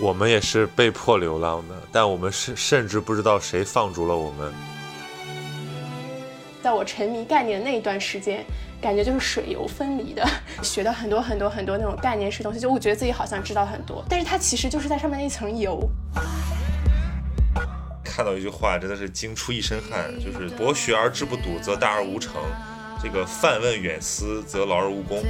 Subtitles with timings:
[0.00, 4.52] 我们也是被迫流浪的，但我们甚甚至不知道谁放逐了我们。
[6.62, 8.44] 在我沉迷概念的那一段时间，
[8.80, 10.26] 感觉就是水油分离的，
[10.62, 15.88] 学了很多很多很多那种概念式东西，就我觉得自己好像知道很多，但是它其实就是在上面那一层油。
[18.04, 22.34] 看到一句话真的是惊出一身汗，就是博学而志不笃，则大而无成；
[23.02, 25.22] 这个泛问远思，则劳而无功。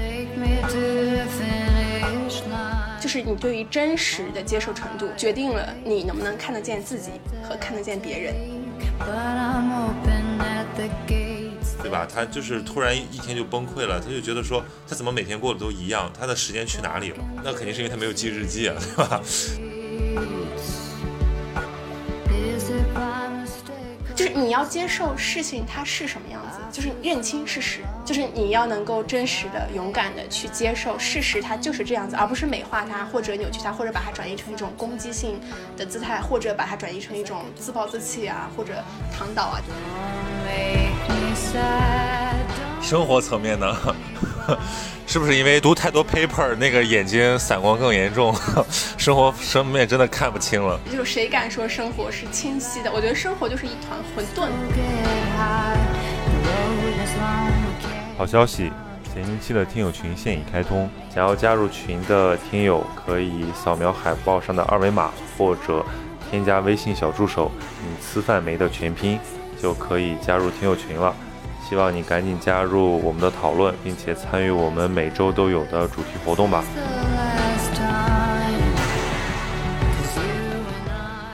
[3.07, 8.35] 就是你对于真实的接受程度，决定了你能不能看得见自己和看得见别人，
[11.81, 12.05] 对吧？
[12.13, 17.19] 他就是突然一天就崩溃了，他就觉得说他怎么每天过得都一样，他的时间去哪里了？
[17.45, 19.23] 那肯定是因为他没有记日记啊，对吧？
[24.37, 35.41] 你要接受事情它是什么样子，就是认清事实，就是你要能够真实的、勇敢的去接受事实，它就是这样子，而不是美化它或者扭曲它，或者把它转移成一种攻击性
[35.77, 38.75] 的姿态，或者把它转移成一种自暴自弃啊，或者
[39.11, 39.61] 躺倒啊。
[42.83, 43.75] 生活层面呢？
[45.07, 48.35] 是不是因为读太多 paper，那个眼睛散光更严重，
[48.99, 50.79] 生活生面真的看不清了？
[50.93, 52.91] 就谁敢说生活是清晰的？
[52.93, 54.49] 我觉得生活就是一团混沌。
[58.19, 58.73] 好消息，
[59.13, 65.85] 前一期的听友群现已开通，想要加入群的听友可以扫描海报上的二维码，或者
[66.31, 67.53] 添加微信小助手
[67.85, 69.19] “你吃饭没”的全拼，
[69.63, 71.15] 就可以加入听友群了。
[71.69, 76.65] 希望你赶紧加入我们的讨论，并且参与我们每周都有的主题活动吧。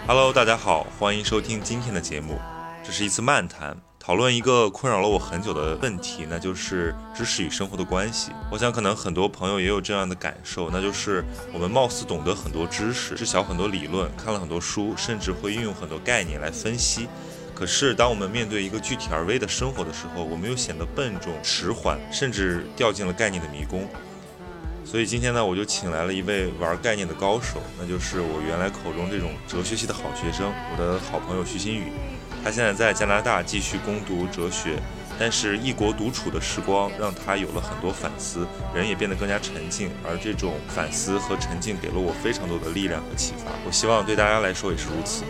[0.06, 2.40] Hello，大家好，欢迎收听今天的节目。
[2.82, 8.32] 这是一次漫谈，讨论一个困扰了我很久的问题，那就是知识与生活的关系。
[8.50, 11.22] 我想可能很多朋友也有这样的感受，那就是
[11.52, 17.06] 我们貌似懂得很多知识，知晓很多理论，看了很多书，甚至会运用很多概念来分析。
[17.62, 23.88] 可是，当我们面对一个具体而微的生活的时候，我们又显得笨重、迟缓，甚至掉进了概念的迷宫。
[24.84, 31.92] 所以今天呢，我就请来了一位玩概念的高手，那就是我原来口中这种哲学系的好学生，我的好朋友徐新宇。
[32.42, 34.76] 他现在在加拿大继续攻读哲学，
[35.16, 38.44] 但是异国独处的时光让他有了很多反思，
[38.74, 39.88] 人也变得更加沉静。
[40.02, 43.52] 而这种反思和沉静给了我非常多的力量和启发。
[43.64, 45.22] 我希望对大家来说也是如此。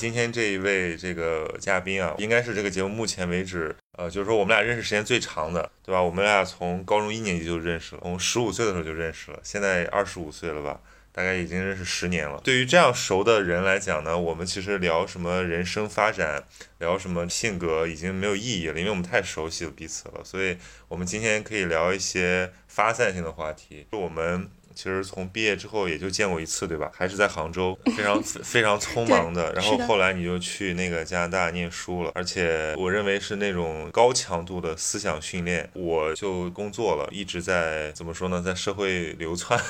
[0.00, 6.02] 今天这一位这个嘉宾啊，应该是这个节目目前为止，呃，就是说我们俩认识时间最长的，对吧？
[6.02, 10.80] 我们俩从高中一年级就认识了，从十五岁的时候就认识了，现在二十五岁了吧？
[11.12, 12.40] 大概已经认识十年了。
[12.42, 16.44] 对于这样熟的人来讲呢，我们其实聊什么人生发展，
[16.78, 20.24] 聊什么性格已经没有意义了，因为我们太熟悉了彼此了。
[20.24, 20.56] 所以，
[20.88, 23.86] 我们今天可以聊一些发散性的话题。
[23.92, 24.48] 我们。
[24.80, 26.90] 其实从毕业之后也就见过一次，对吧？
[26.94, 29.52] 还是在杭州，非常 非常匆忙的。
[29.52, 35.68] 然后后来你就去那个加拿大念书了，而且我认为是那种高强度的思想训练。
[35.74, 39.60] 我就工作了，一直在怎么说呢，在社会流窜，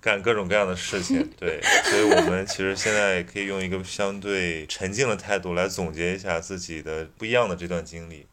[0.00, 1.28] 干各种各样的事情。
[1.36, 8.24] 对，所以我们其实现在可以用一个相对沉静的态度来总结一下自己的不一样的这段经历。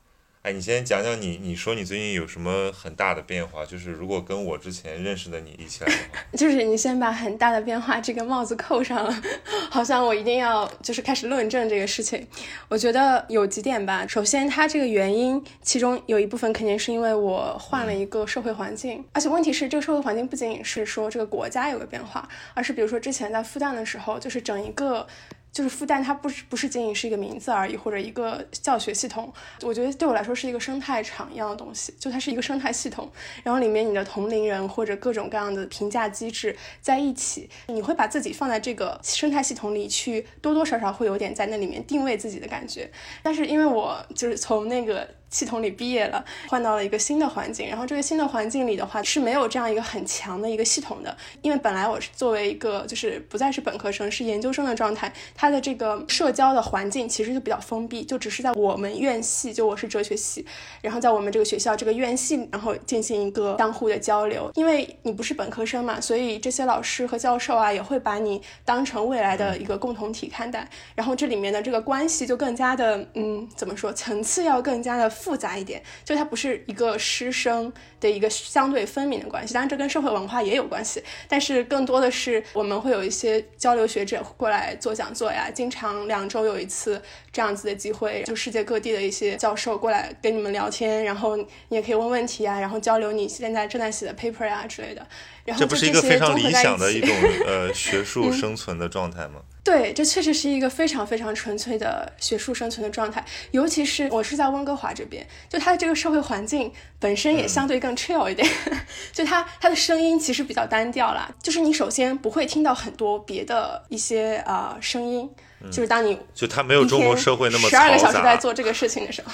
[0.43, 3.65] 哎，你先讲讲你，你说你最近有什么很大的变化？
[3.65, 9.23] 就是如果跟我之前认识的你一起来的话， 就是你先把很大的变化这个帽子扣上了，
[9.71, 12.27] 好像我一定要就是开始论证这个事情。
[12.67, 25.07] 我觉得有几点吧，首先它这个原因，其中有一部分肯定是因为我换了一个社会环境，而且问题是这个社会环境不仅仅是说这个国家有个变化，而是比如说之前在复旦的时候，就是整一个。
[25.53, 29.31] 就是复旦，它不是不是仅仅是一个名字而已，或者一个教学系统。
[29.61, 33.09] 我觉得对我来说是一个生态场一样的东西，就它是一个生态系统。
[33.43, 42.89] 然后里面你的同龄人或者各种各样的评价机制在一起，你会把自己放在这个生态系统里去，多多少少会有点在那里面定位自己的感觉。
[43.21, 45.07] 但是因为我就是从那个。
[45.33, 60.45] 系统里毕业了，换到了一个新的环境，然后这个新的环境里的话是没有这样一个很强的一个系统的，因为本来我是作为一个就是不再是本科生，是研究生的状态，他的这个社交的环境其实就比较封闭，就只是在我们院系，就我是哲学系，
[60.81, 75.09] 然后在我们这个学校这个院系，然后进行一个相互的交流，因为你不是本科生嘛，所以这些老师和教授啊也会把你当成未来的一个共同体看待，然后这里面的这个关系就更加的，嗯，怎么说，层次要更加的。
[75.23, 77.71] 复杂一点，就它不是一个师生
[78.01, 79.53] 的一个相对分明的关系。
[79.53, 95.07] 当然，这跟社会文化也有关系，但是更多的是我们会有一些交流学者过来做讲座呀，经常两周有一次这样子的机会，就世界各地的一些教授过来跟你们聊天，然后你也可以问问题啊，然后交流你现在正在写的 paper 啊之类的。
[95.45, 97.09] 然后这不是一个非常理想的一种
[97.45, 99.41] 呃学术生存的状态吗？
[99.63, 103.23] 对，这确实是一个非常非常纯粹的学术生存的状态。
[103.51, 108.45] 尤其是我是在温哥华这边，就它的这个社会环境本身也相对更 chill 一点，
[109.13, 111.33] 就它它的声音其实比较单调啦。
[111.41, 115.29] 就是你首先不会听到很多别的一些啊声音，
[115.71, 119.31] 就是当你就它没有中国社会那么十二个小时在做这个事情的时候。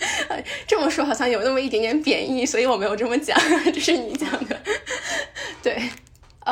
[0.66, 3.38] 这么说好像有那么一点点贬义，所以我没有这么讲，
[3.70, 4.58] 这是你讲的。
[5.62, 5.78] 对，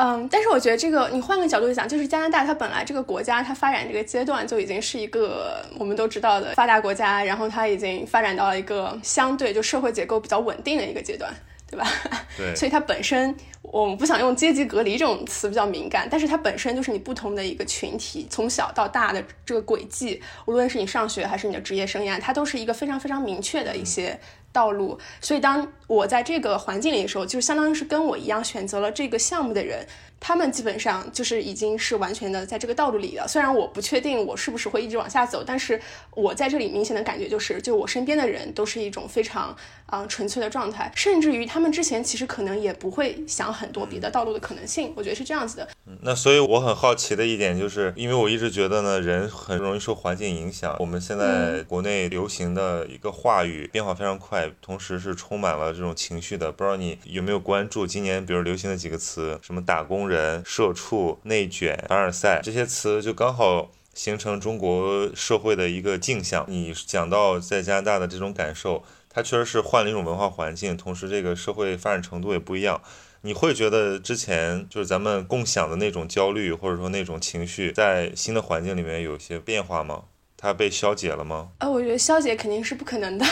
[0.01, 11.29] 嗯，但是我觉得这个你换个角度讲，就是加拿大它本来这个国家它发展这个阶段就已经是一个我们都知道的发达国家，然后它已经发展到了一个相对就社会结构比较稳定的一个阶段，
[11.69, 11.85] 对吧？
[12.37, 24.17] 对，所以它本身我们不想用阶级隔离这种词比较敏感，但是它本身就是你不同的一个群体从小到大的这个轨迹，无论是你上学还是你的职业生涯，它都是一个非常非常明确的一些。
[24.51, 29.85] 道路，所以当我在这个环境里的时候，就相当于是跟我一样选择了这个项目的人。
[30.21, 33.25] 他们基本上就是已经是完全的在这个道路里了。
[33.25, 35.79] 虽然我不确定我是不是会一直往下走，但是
[36.13, 39.55] 我在这里明显的感觉就是，就我身边的人都是一种非常
[39.85, 44.91] 啊纯粹的状态，甚至于他们之前其实可能也不会想很多别的道路的可能性。
[44.93, 45.69] 我觉得是这样子的。
[45.87, 50.75] 嗯，那所以我很好奇的一点就是，因为我一直觉得呢，人很容易受环境影响。
[50.79, 56.51] 我们现在国内流行的一个话语变化非常快，同时是充满了这种情绪的。
[56.51, 60.09] 不知道你有没有关注今年比如流行的几个词，什么打工。
[60.09, 66.45] 人、社畜、内卷、凡尔赛这些词就刚好形成中国社会的一个镜像。
[66.47, 72.81] 你讲到在加拿大的这种感受，它确实是换了一种文化环境，同时这个社会发展程度也不一样。
[73.21, 80.05] 你会觉得之前就是咱们共享的那种焦虑或者说那种情绪，在新的环境里面有些变化吗？
[80.41, 81.49] 它被消解了吗？
[81.57, 83.25] 呃，我觉得消解肯定是不可能的。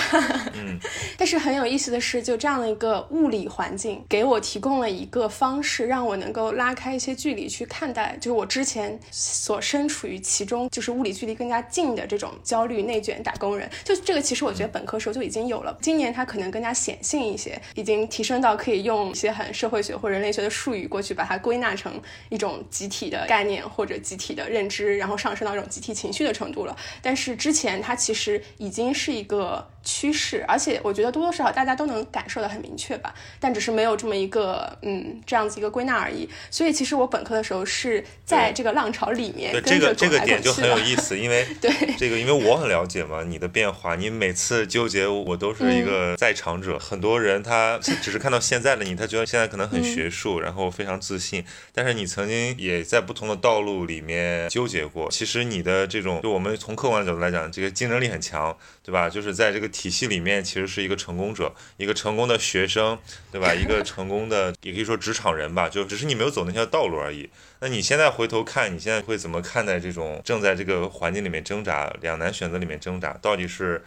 [0.53, 0.77] 嗯，
[1.17, 13.69] 但是很有意思的是，就这样的一个物理环境，给我提供了一个方式，让我能够拉开一些距离去看待，就是我之前所身处于其中，就是物理距离更加近的这种焦虑、内卷、打工人。
[13.85, 15.77] 就这个，其实我觉得本科时候就已经有了。
[15.81, 21.93] 今年它可能更加显性一些，已经提升到可以用一些很社会学或人类学的术语过去把它归纳成
[22.27, 26.75] 一种集体的概念或者集体的认知，然后上升到一种集体情绪的程度了。
[27.01, 36.27] 但是之前它其实已经是一个趋势，而且我觉得多多少少大家都能感受的很明确吧，但只是没有这么一个嗯这样子一个归纳而已。
[36.51, 46.77] 所以其实我本科的时候是在这个浪潮里面对这个这个点就很有意思，因为 对这个因为我很了解嘛，你的变化，你每次纠结我都是一个在场者。
[46.77, 55.09] 很多人他只是看到现在的你，他觉得现在可能很学术，然后非常自信，但是你曾经也在不同的道路里面纠结过。
[55.09, 59.09] 其实你的这种，就我们从客观的角度来讲，这个竞争力很强，对吧？
[59.09, 62.97] 就是在这个体系里面，其实是一个成功者，一个成功的学生，
[63.31, 63.53] 对吧？
[63.53, 65.69] 一个成功的，也可以说职场人吧。
[65.69, 67.29] 就只是你没有走那条道路而已。
[67.59, 73.83] 那你现在回头看，你现在会怎么看待这种正在这个环境里面挣扎、两难选择里面挣扎，到底是？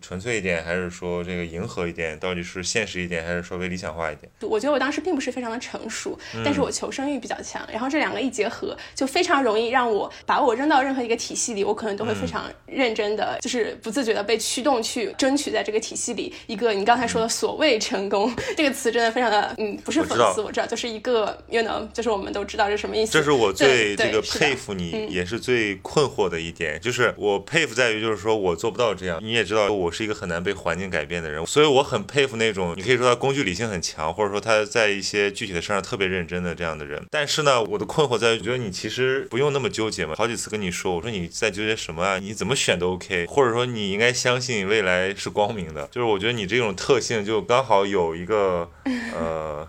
[0.00, 2.18] 纯粹一点，还是说这个迎合一点？
[2.18, 4.30] 到底是现实一点，还是稍微理想化一点？
[4.40, 7.66] 我觉得我当时并不是非常的成熟，但是我求生欲比较强。
[7.70, 23.12] 然后这两个一结合，就非常容易让我把我扔到任何一个体系里，我可能都会非常认真的，就是不自觉的被驱动去争取在这个体系里一个你刚才说的所谓成功这个词，真的非常的嗯，不是讽刺，我知道，就是一个 you know，就是我们都知道是什么意思。
[23.12, 29.18] 这是我最这个佩服你，也是最困惑的一点，就是我佩服在于，就是说我做不到这样。
[29.20, 29.79] 你也知道。
[29.80, 37.02] 我是一个很难被环境改变的人，所以我很佩服那种你可以说他工具理性很强，或者说他在一些具体的事上特别认真的这样的人。
[37.10, 40.14] 但是呢，我的困惑在于，觉得你其实不用那么纠结嘛。
[40.16, 42.18] 好几次跟你说，我说你在纠结什么啊？
[42.18, 45.88] 你怎么选都 OK，或者说你应该相信未来是光明的。
[45.90, 48.70] 就是我觉得你这种特性就刚好有一个
[49.14, 49.66] 呃。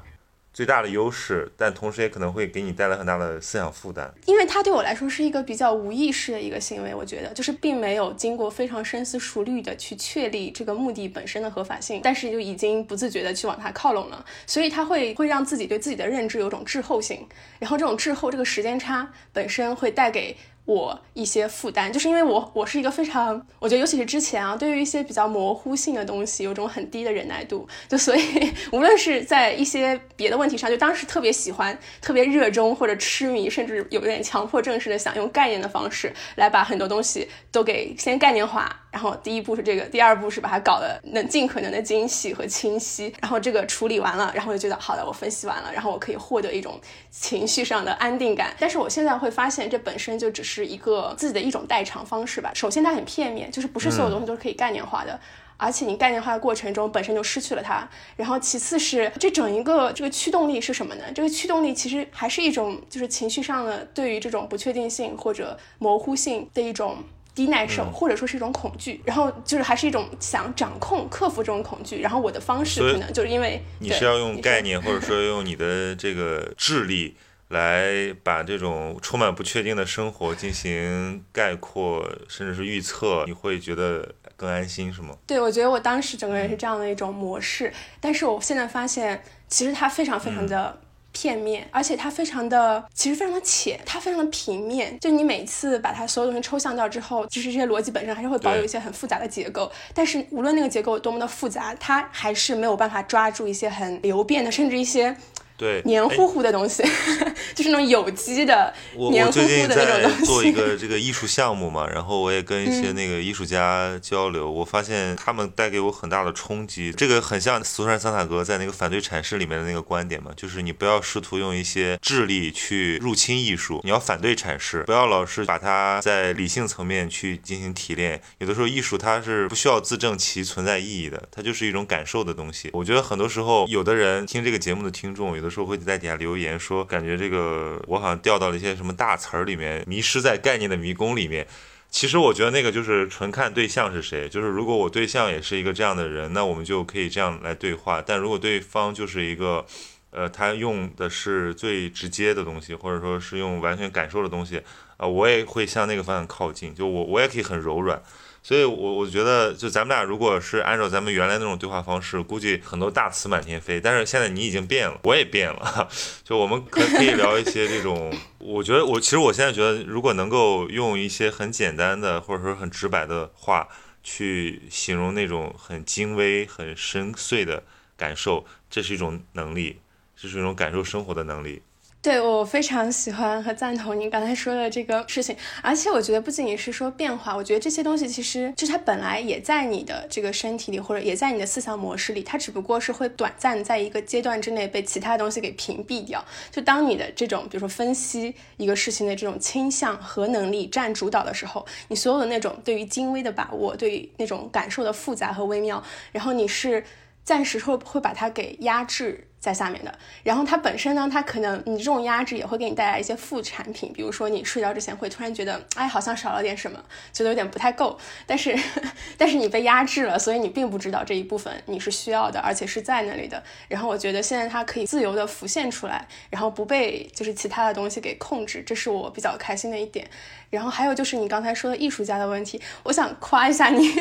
[0.62, 4.14] 最大的优势，但同时也可能会给你带来很大的思想负担。
[4.28, 17.28] 因为它对我来说是一个比较无意识的一个行为，我觉得就是并没有经过非常深思熟虑的去确立这个目的本身的合法性，但是就已经不自觉的去往它靠拢了，所以它会会让自己对自己的认知有种滞后性，
[17.58, 20.38] 然后这种滞后这个时间差本身会带给。
[20.72, 28.22] 我一些负担，就是因为我我是一个非常，我觉得尤其是之前啊，对于一些比较模糊性的东西，有种很低的忍耐度，就所以
[28.72, 38.78] 无论是在一些别的问题上，就当时特别喜欢、特别热衷或者痴迷，甚至有点强迫症似的，想用概念的方式来把很多东西都给先概念化。
[38.92, 46.80] 然后第一步是这个，第二步是把它搞得能尽可能的精细和清晰，然后这个处理完了，然后就觉得好的，我分析完了，然后我可以获得一种
[47.10, 48.54] 情绪上的安定感。
[48.60, 52.52] 但是我现在会发现，这本身就只是一个自己的一种代偿方式吧。
[52.54, 55.20] 首先它很片面，就是不是所有东西都是可以概念化的。
[55.56, 61.04] 而且你概念化的过程中本身就失去了它，然后其次是这整一个这个驱动力是什么呢？
[61.14, 66.98] 这个驱动力其实还是一种就是情绪上的对于这种不确定性或者模糊性的一种
[67.34, 72.02] 低耐受，或者说是一种恐惧，然后就是还是一种想掌控、克服这种恐惧。
[72.02, 77.16] 然后我的方式可能就是因为你是要用概念，或者说用你的这个智力
[77.50, 84.16] 来把这种充满不确定的生活进行概括，甚至是预测，你会觉得。
[84.38, 85.16] 更安心是吗？
[85.28, 90.82] 对，我觉得我当时整个人是这样的一种模式，但是我现在发现，其实它非常非常的
[91.12, 94.98] 片面，而且它非常的，其实非常的浅，它非常的平面。
[95.00, 105.16] 就你每次把它所有东西抽象掉之后，就是这些逻辑本身还是会保有一些很复杂的结构，但是无论那个结构有多么的复杂，它还是没有办法抓住一些很流变的，甚至一些。
[105.62, 106.82] 对，黏糊糊的东西，
[107.54, 108.74] 就是那种有机的
[109.12, 110.26] 黏糊糊的那种东西。
[110.26, 116.92] 做一个 这个艺术项目嘛，然后我也跟一些那个艺术家交流，我发现他们带给我很大的冲击。
[116.94, 128.20] 这个很像苏珊·桑塔格在那个反对阐释里面的那个观点嘛，就是你不要试图用一些智力去入侵艺术，你要反对阐释，不要老是把它在理性层面去进行提炼。
[128.40, 132.72] 有的时候艺术它是不需要自证其存在意义的，它就是一种感受的东西。
[132.74, 135.51] 我觉得很多时候，有的人听这个节目的听众，有的。
[135.52, 141.46] 说会在底下留言说，感觉这个我好像掉到了一些什么大词儿里面，迷失在概念的迷宫里面。
[141.90, 148.02] 其实我觉得那个就是纯看对象是谁，就是如果我对象也是一个这样的人，那我们就可以这样来对话。
[148.02, 149.66] 但如果对方就是一个，
[150.12, 154.62] 呃，他用的是最直接的东西，或者说是用完全感受的东西，
[154.96, 156.74] 啊，我也会向那个方向靠近。
[156.74, 158.02] 就我我也可以很柔软。
[158.44, 163.80] 所以，我我觉得，就咱们俩如果是按照咱们原来那种对话方式，估计很多大词满天飞。
[163.80, 165.88] 但是现在你已经变了， 我也变了，
[166.26, 168.12] 就我们可可以聊一些这种。
[168.40, 173.68] 我觉得，我其实我现在觉得，如果能够用一些很简单的或者说很直白的话
[174.02, 177.64] 去形容那种很精微、很深邃的
[177.96, 179.80] 感受，这是一种能力，
[180.18, 181.62] 这是一种感受生活的能力。
[182.02, 196.26] 对我非常喜欢和赞同你刚才说的这个事情，而且我觉得不仅仅是说变化，我觉得这些东西其实就它本来也在你的这个身体里，或者也在你的思想模式里，它只不过是会短暂在一个阶段之内被其他东西给屏蔽掉。
[196.50, 206.84] 就当你的这种比如说分析一个事情的这种倾向和能力占主导的时候，你所有的那种对于精微的把握，对于那种感受的复杂和微妙，然后你是
[207.24, 209.28] 暂时会会把它给压制。
[209.42, 209.92] 在下面的，
[210.24, 216.80] 然后它本身呢，它可能你这种压制也会给你带来一些副产品，比如说你睡觉之前会突然觉得，哎，好像少了点什么，
[217.12, 218.56] 觉得有点不太够，但是
[219.18, 223.42] 但是你被压制了，所以你并不知道这一部分你是需要的，而且是在那里的。
[223.68, 230.08] 然后我觉得现在它可以自由的浮现出来，然后不被就是其他的东西给控制，这是我比较开心的一点。
[230.52, 233.90] 然后还有就是你刚才说的艺术家的问题，我想夸一下你。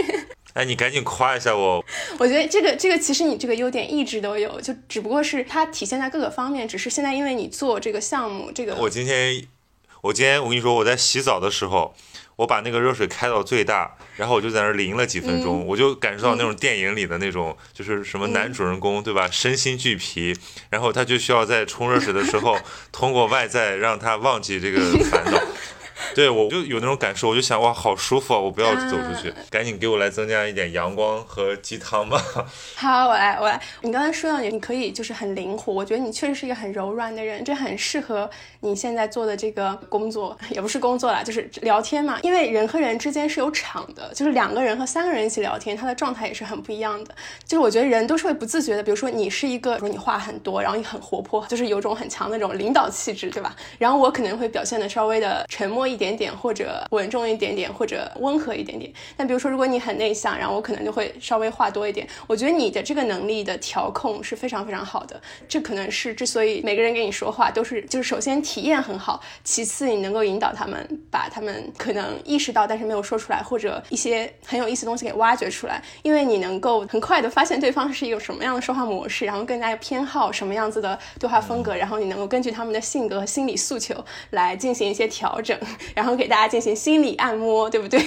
[0.53, 1.85] 哎，你赶紧夸一下我。
[2.19, 9.45] 我觉得这个这个其实你这个优点一直都有，就只不过是它体现在各个方面，只是现在因为你做这个项目，这个我今天
[10.03, 11.95] 我今天我跟你说，我在洗澡的时候，
[12.37, 20.35] 我把那个热水开到最大，然后我就在那淋了几分钟，我就感受到那种电影里的那种，就是什么男主人公对吧，身心俱疲，
[20.71, 22.57] 然后他就需要在冲热水的时候，
[22.93, 25.40] 通过外在让他忘记这个烦恼。
[26.15, 28.39] 对，我就有那种感受，我就想哇，好舒服啊！
[28.39, 32.21] 我不要走出去，赶紧给我来增加一点阳光和鸡汤吧。
[32.77, 33.61] 好，我来，我来。
[33.83, 38.29] 你刚才说到你，你可以就是很灵活，我觉得你确实是一个很柔软的人，这很适合
[38.61, 42.19] 你现在做的这个工作，也不是工作啦，就是聊天嘛。
[42.23, 47.15] 因为人和人之间是有场的，就是两个人和三个人一起聊天，他的状态也是很不一样的。
[47.45, 53.55] 就是我觉得人都是会不自觉的，比如说你是一个，说你话很多，然后你很活泼，就是有种很强的那种领导气质，对吧？
[53.79, 56.00] 然后我可能会表现的稍微的沉默一。
[56.01, 58.91] 点点或者稳重一点点或者温和一点点。
[59.19, 62.09] 但比如说，如果你很内向，然后我可能就会稍微话多一点。
[62.27, 65.21] 我觉得你的这个能力的调控是非常非常好的。
[65.47, 75.83] 这可能是之所以每个人跟你说话都是，就是首先体验很好，其次你能够引导他们把他们可能意识到但是没有说出来或者一些很有意思的东西给挖掘出来。
[76.03, 83.95] 因为你能够很快的发现对方是一个什么样的说话模式，然后更加偏好什么样子的对话风格，然后你能够根据他们的性格和心理诉求
[84.31, 85.59] 来进行一些调整。
[85.95, 88.01] 然后给大家进行心理按摩，对不对？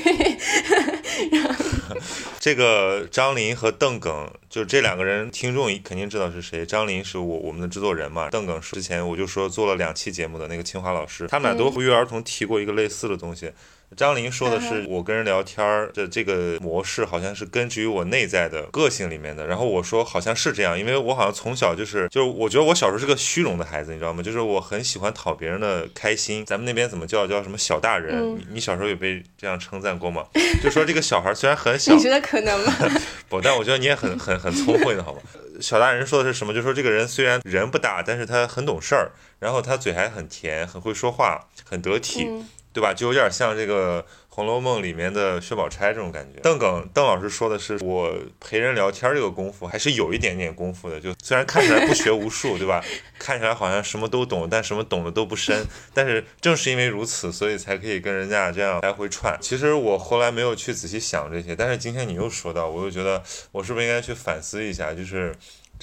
[2.39, 6.65] 这个张琳和邓耿，就这两个人，听众肯定知道是谁。
[6.65, 13.51] 张琳是我我们的制作人嘛，邓耿是之前我就说做了两期节目的那个清华老师，他们俩都不约而同提过一个类似的东西。
[13.95, 19.45] 张琳说的是我跟人聊天儿的这个模式，好像是根植于我内在的个性里面的。
[19.47, 24.21] 然后我说好像是这样，因为我好像从小就是就是我觉得我小时候是个虚荣的孩子，你知道吗？
[24.23, 26.45] 就是我很喜欢讨别人的开心。
[26.45, 28.35] 咱们那边怎么叫叫什么小大人？
[28.37, 30.25] 你你小时候有被这样称赞过吗？
[30.61, 32.73] 就说这个小孩虽然很小，你觉得可能吗？
[33.29, 35.21] 不，但我觉得你也很很很聪慧的好吗？
[35.61, 36.53] 小大人说的是什么？
[36.53, 42.27] 就说这个人虽然人不大，但是他很懂事儿，然后他嘴还很甜，很会说话，很得体。
[42.73, 42.93] 对吧？
[42.93, 46.39] 就有点像这个《红楼梦》里面的薛宝钗这种感觉。
[46.41, 50.99] 邓耿邓老师说的是，我陪人聊天这个功夫还是有一点点功夫的。
[50.99, 52.83] 就虽然看起来不学无术， 对吧？
[53.19, 55.65] 看起来好像什么都懂，但什么懂的都不深。
[55.93, 59.37] 但是正是因为如此，所以才可以跟人家这样来回串。
[59.39, 64.93] 其实我后来没有去仔细想这些，但是今天你又说到，我又觉得我是不是应该去反思一下？
[64.93, 65.33] 就是。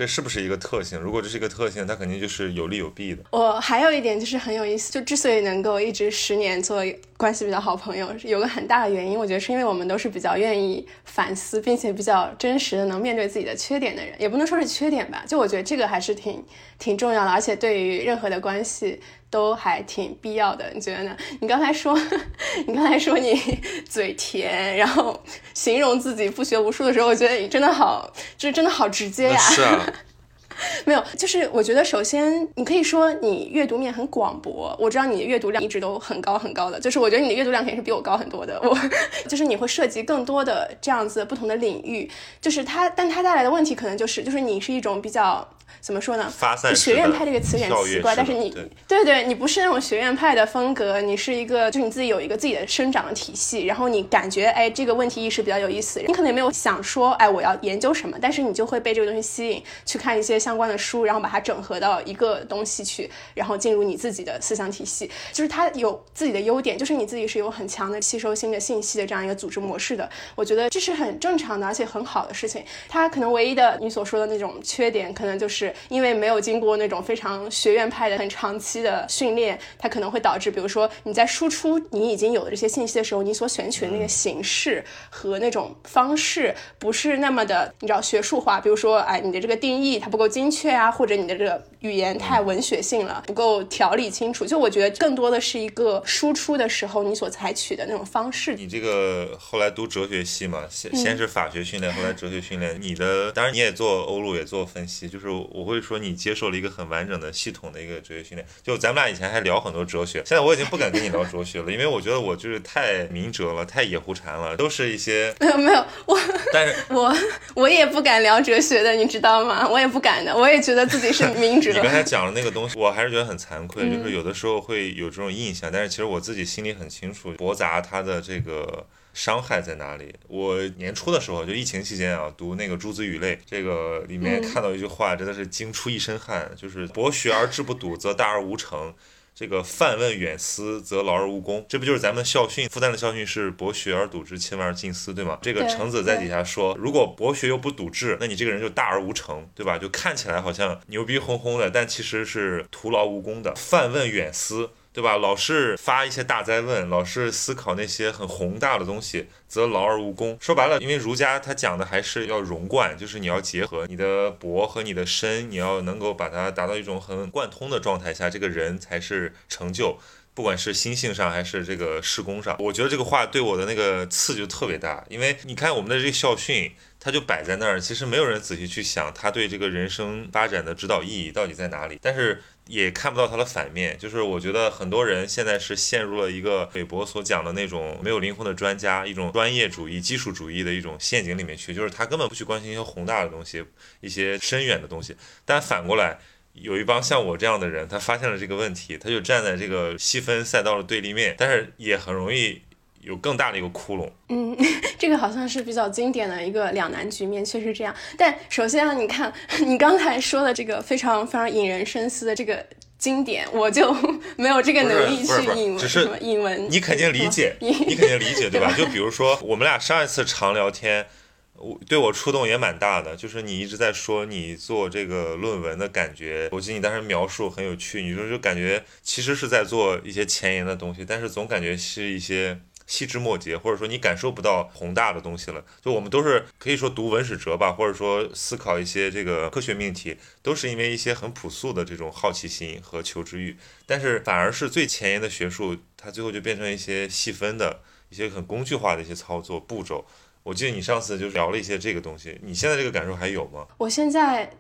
[0.01, 0.99] 这是不是一个特性？
[0.99, 3.23] 如果这是一个特性，它肯定就是有利有弊的。
[3.33, 6.83] 我还有一点就是很有意思，就之所以能够一直十年做
[7.19, 15.23] 关系比较好朋友，有个很大的原因，我觉得是因为我们都是比较愿意反思，并且比较真实的能面对自己的缺点的人，也不能说是缺点吧。
[15.29, 16.43] 就我觉得这个还是挺
[16.79, 18.99] 挺重要的，而且对于任何的关系。
[19.31, 21.17] 都还挺必要的，你觉得呢？
[21.41, 21.97] 你刚才说，
[22.67, 23.41] 你刚才说你
[23.89, 25.19] 嘴甜，然后
[25.55, 29.39] 形容自己不学无术的时候，我觉得你真的好，就是真的好直接呀。
[29.39, 29.87] 是啊。
[30.85, 38.61] 没有，就是我觉得首先你可以说你阅读面很广博，我知道你的阅读量一直都很高很高的，就是我觉得你的阅读量肯定是比我高很多的。
[38.63, 38.79] 我
[39.27, 42.11] 就是你会涉及更多的这样子不同的领域，
[42.43, 45.49] 就是它，但它带来的问题可能就是，就是你是一种比较。
[45.81, 46.33] 怎么说呢？
[46.75, 48.51] 学院派这个词有点奇怪，但是你
[48.89, 65.11] 对对，你不是那种学院派的风格，你是一个，就是你自己有一个自己的生长的体系，然后你感觉哎，这个问题意识比较有意思，你可能也没有想说哎，我要研究什么，但是你就会被这个东西吸引，去看一些相关的书，然后把它整合到一个东西去，然后进入你自己的思想体系。
[65.33, 70.09] 就是它有自己的优点，就是你自己是有很强的吸收新的信息的这样一个组织模式的。
[70.35, 72.65] 我觉得这是很正常的，而且很好的事情。
[72.89, 75.60] 它可能唯一的你所说的那种缺点，可能就是。
[75.89, 88.61] 因为没有经过那种非常学院派的很长期的训练，它可能会导致，比如说你在输出你已经有的这些信息的时候，你所选取的那个形式和那种方式不是那么的，你知道学术化。
[88.61, 94.45] 比如说，哎，你的这个定义它不够精确啊，或者你的这个语言太文学性了，不够条理清楚。
[94.45, 98.55] 就我觉得更多的是一个输出的时候你所采取的那种方式。
[98.55, 102.79] 你这个后来读哲学系嘛，先先是法学训练，后来哲学训练。
[102.81, 108.47] 你的当然你也做欧陆，也做分析，就是我会说你接受了一个很完整的系统的一个哲学训练。
[108.63, 116.19] 就咱们俩以前还聊很多哲学，现在我已经不敢跟你聊哲学了，因为我觉得我就是太明哲了，太野狐禅了，都是一些没有没有我，
[116.53, 117.15] 但是我
[117.55, 119.69] 我也不敢聊哲学的，你知道吗？
[119.69, 121.71] 我也不敢的，我也觉得自己是明哲。
[121.73, 128.87] 你刚才讲的那个东西，我还是觉得很惭愧，就是有的时候会有这种印象，但是其实我自己心里很清楚，驳杂他的这个。
[129.13, 130.15] 伤害在哪里？
[130.29, 138.95] 我年初的时候就疫情期间啊，读那个《诸子语类》，这个里面看到一句话，真的是惊出一身汗，就是“博学而志不笃，则大而无成；
[139.35, 142.69] 这个泛问远思，则劳而无功。”这不就是咱们校训？
[142.69, 145.39] 复旦的校训是“博学而笃志，亲闻而近思”，对吗？
[145.43, 149.77] 这个程子在底下说，如果博学又不笃志，那你这个人就大而无成，对吧？
[149.77, 153.55] 就看起来好像牛逼哄哄的，但其实是徒劳无功的。
[153.57, 154.71] 泛问远思。
[154.93, 155.17] 对吧？
[155.17, 160.37] 老是发一些大灾问，老是思考那些很宏大的东西，则劳而无功。
[160.41, 169.99] 说白了，因为儒家他讲的还是要融贯，就是你要结合你的博和你的深，你要能够把它达到一种很贯通的状态下，这个人才是成就，
[170.35, 172.57] 不管是心性上还是这个事功上。
[172.59, 182.41] 我觉得这个话对我的那个刺就特别大，因为你看我们的这个校训，它就摆在那儿，其实没有人仔细去想它对这个人生发展的指导意义到底在哪里，但是。
[182.67, 193.65] 也看不到它的反面，就是我觉得很多人现在是陷入了一个韦伯所讲的那种没有灵魂的专家，一种专业主义、技术主义的一种陷阱里面去，就是他根本不去关心一些宏大的东西、
[194.01, 195.17] 一些深远的东西。
[195.45, 196.21] 但反过来，
[196.53, 202.63] 有一帮像我这样的人，他发现了这个问题，他就站在这个细分赛道的对立面，但是也很容易。
[203.03, 204.57] 有更大的一个窟窿，嗯，
[204.99, 207.95] 这个好像是比较经典的一个两难局面，确实这样。
[208.19, 209.33] 但首先啊，你看
[209.65, 212.65] 你刚才说的这个非常非常引人深思的这个
[212.99, 213.91] 经典，我就
[214.37, 216.71] 没有这个能力去引文，什么引文。
[216.71, 218.75] 你肯定理解，你肯定理解，对吧？
[218.77, 221.07] 就比如说我们俩上一次常聊天，
[221.55, 232.61] 我对我触动也蛮大的，就是你一直在说你做这个论文的感觉，我记得你当时描述很有趣，你说就感觉其实是在做一些前沿的东西，但是总感觉是一些。
[232.91, 235.65] 细枝末节，或者说你感受不到宏大的东西了。
[235.81, 243.57] 就我们都是可以说读文史哲吧，或者说思考一些这个科学命题，都是因为一些很朴素的这种好奇心和求知欲。
[243.87, 247.81] 但是反而是最前沿的学术，它最后就变成一些细分的。
[248.11, 250.05] 一些很工具化的一些操作步骤。
[250.43, 253.65] 我记得你上次就聊了一些这个东西，你现在这个感受还有吗？
[253.79, 254.51] 我现在，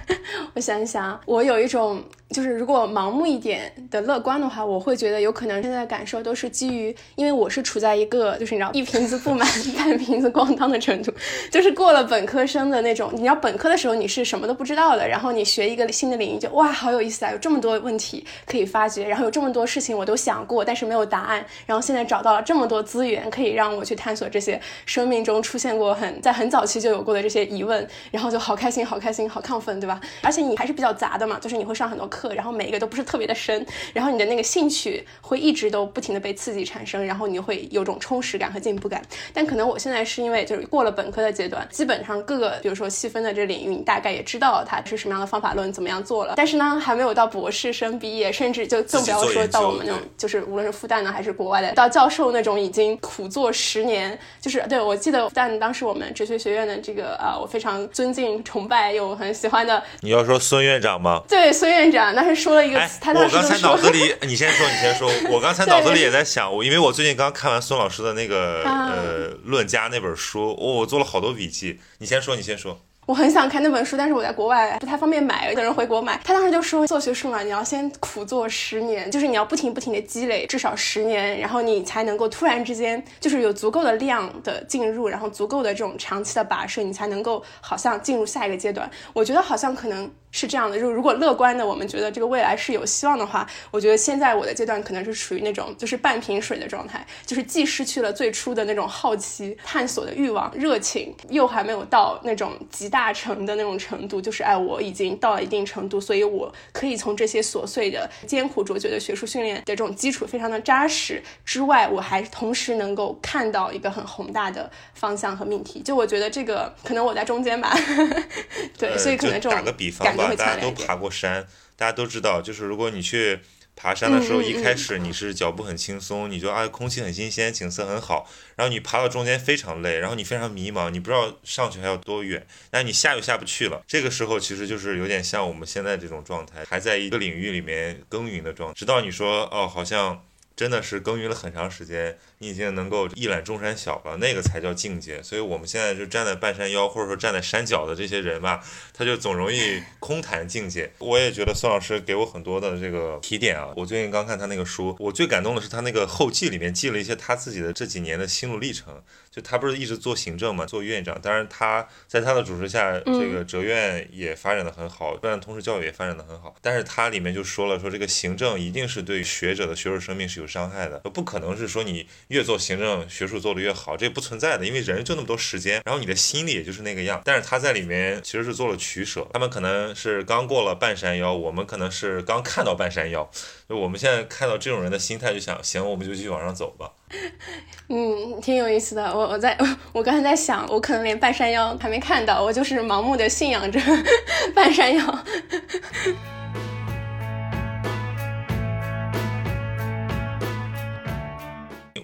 [0.52, 11.12] 我想一想，我有一种就是如果盲目一点的乐观的话，我会觉得有可能现在的感受都是基于，因为我是处在一个就是你知道一瓶子不满 半瓶子咣当的程度，
[11.50, 25.18] 就是过了本科生的那种，你要本科的时候你是什么都不知道的，然后你学一个新的领域就哇好有意思啊，有这么多问题可以发掘，然后有这么多事情我都想过，但是没有答案，然后现在找到了这么多资源可以让我去探索这些生命。
[25.28, 30.00] 中出现过很在很早期就有过的这些疑问，然后就好开心，好开心，好亢奋，对吧？
[30.22, 39.02] 而且你还是比较杂的嘛，就是你会上很多课，然后每一个都不是特别的深，然后你的那个兴趣会一直都不停的被刺激产生，然后你会有种充实感和进步感。
[39.32, 55.30] 但可能我现在是因为就是过了本科的阶段，基本上各个比如说细分的这领域，你大概也知道它是什么样的方法论怎么样做了，但是呢还没有到博士生毕业，甚至就更不要说到我们那种就是无论是复旦的还是国外的到教授那种已经苦做十年，就是对我记得。
[55.34, 61.22] 但当时我们哲学学院的这个啊，我非常尊敬、崇拜又很喜欢的，你要说孙院长吗？
[61.28, 72.80] 对，孙院长当时说了一个，他我刚才脑子里，你先说，你先说，我刚才 脑子里也在想，我因为我最近刚看完孙老师的那个呃《论家》那本书，我我做了好多笔记，你先说，你先说。
[73.08, 76.20] 我很想看那本书，但是我在国外不太方便买，等人回国买。
[76.22, 88.90] 他当时就说，做学术嘛，你要先苦做十年，就是你要不停不停的积累，至少十年，然后你才能够突然之间就是有足够的量的进入，然后足够的这种长期的跋涉，你才能够好像进入下一个阶段。
[89.14, 90.10] 我觉得好像可能。
[90.30, 115.80] 是这样的，就如果乐观的，我们觉得这个未来是有希望的话，我觉得现在我的阶段可能是处于那种就是半瓶水的状态，就是既失去了最初的那种好奇、探索的欲望、热情，又还没有到那种极大成的那种程度，就是哎，我已经到了一定程度，所以我可以从这些琐碎的、艰苦卓绝的学术训练的这种基础非常的扎实之外，我还同时能够看到一个很宏大的方向和命题。
[115.80, 117.76] 就我觉得这个可能我在中间吧，
[118.78, 120.06] 对，所以可能这种打个比方。
[120.16, 123.38] 大家都爬过山，大家都知道，就是如果你去
[123.78, 133.80] 爬山的时候，一开始你是脚步很轻松，你就啊空气很新鲜，景色很好，然后你爬到中间非常累，然后你非常迷茫，你不知道上去还要多远，那你下又下不去了。
[133.86, 140.24] 这个时候其实就是有点像我们现在这种状态，还在一个领域里面耕耘的状态，直到你说哦，好像。
[140.58, 145.22] 真的是耕耘了很长时间，你已经能够一览众山小了，那个才叫境界。
[145.22, 150.92] 所以，我们现在就站在半山腰，或者说站在山脚的这些人吧，他就总容易空谈境界。
[150.98, 153.70] 我也觉得孙老师给我很多的这个提点啊。
[153.76, 159.02] 我最近刚看他那个书，我最感动的是他那个后记里面记了一些他自己的这几年的心路历程。
[159.30, 161.20] 就他不是一直做行政嘛，做院长。
[161.20, 166.56] 当然他在他的主持下，这个哲院也发展的很好，不然同时教育也发展的很好。
[166.60, 177.20] 但是他里面就说了，说这个行政一定是对学者的学术生命是有伤害的，不可能是说你越做行政学术做的越好，这不存在的，因为人就那么多时间，然后你的心里也就是那个样。
[177.24, 183.28] 但是他在里面其实是做了取舍，他们可能是刚过了半山腰，我们可能是刚看到半山腰，
[183.68, 186.92] 就我们现在看到这种人的心态，就想行，我们就继续往上走吧。
[187.88, 189.04] 嗯，挺有意思的。
[189.04, 189.56] 我我在
[189.92, 193.80] 我刚才在想，我可能连半山腰还没看到，我就是盲目的信仰着
[194.54, 195.24] 半山腰。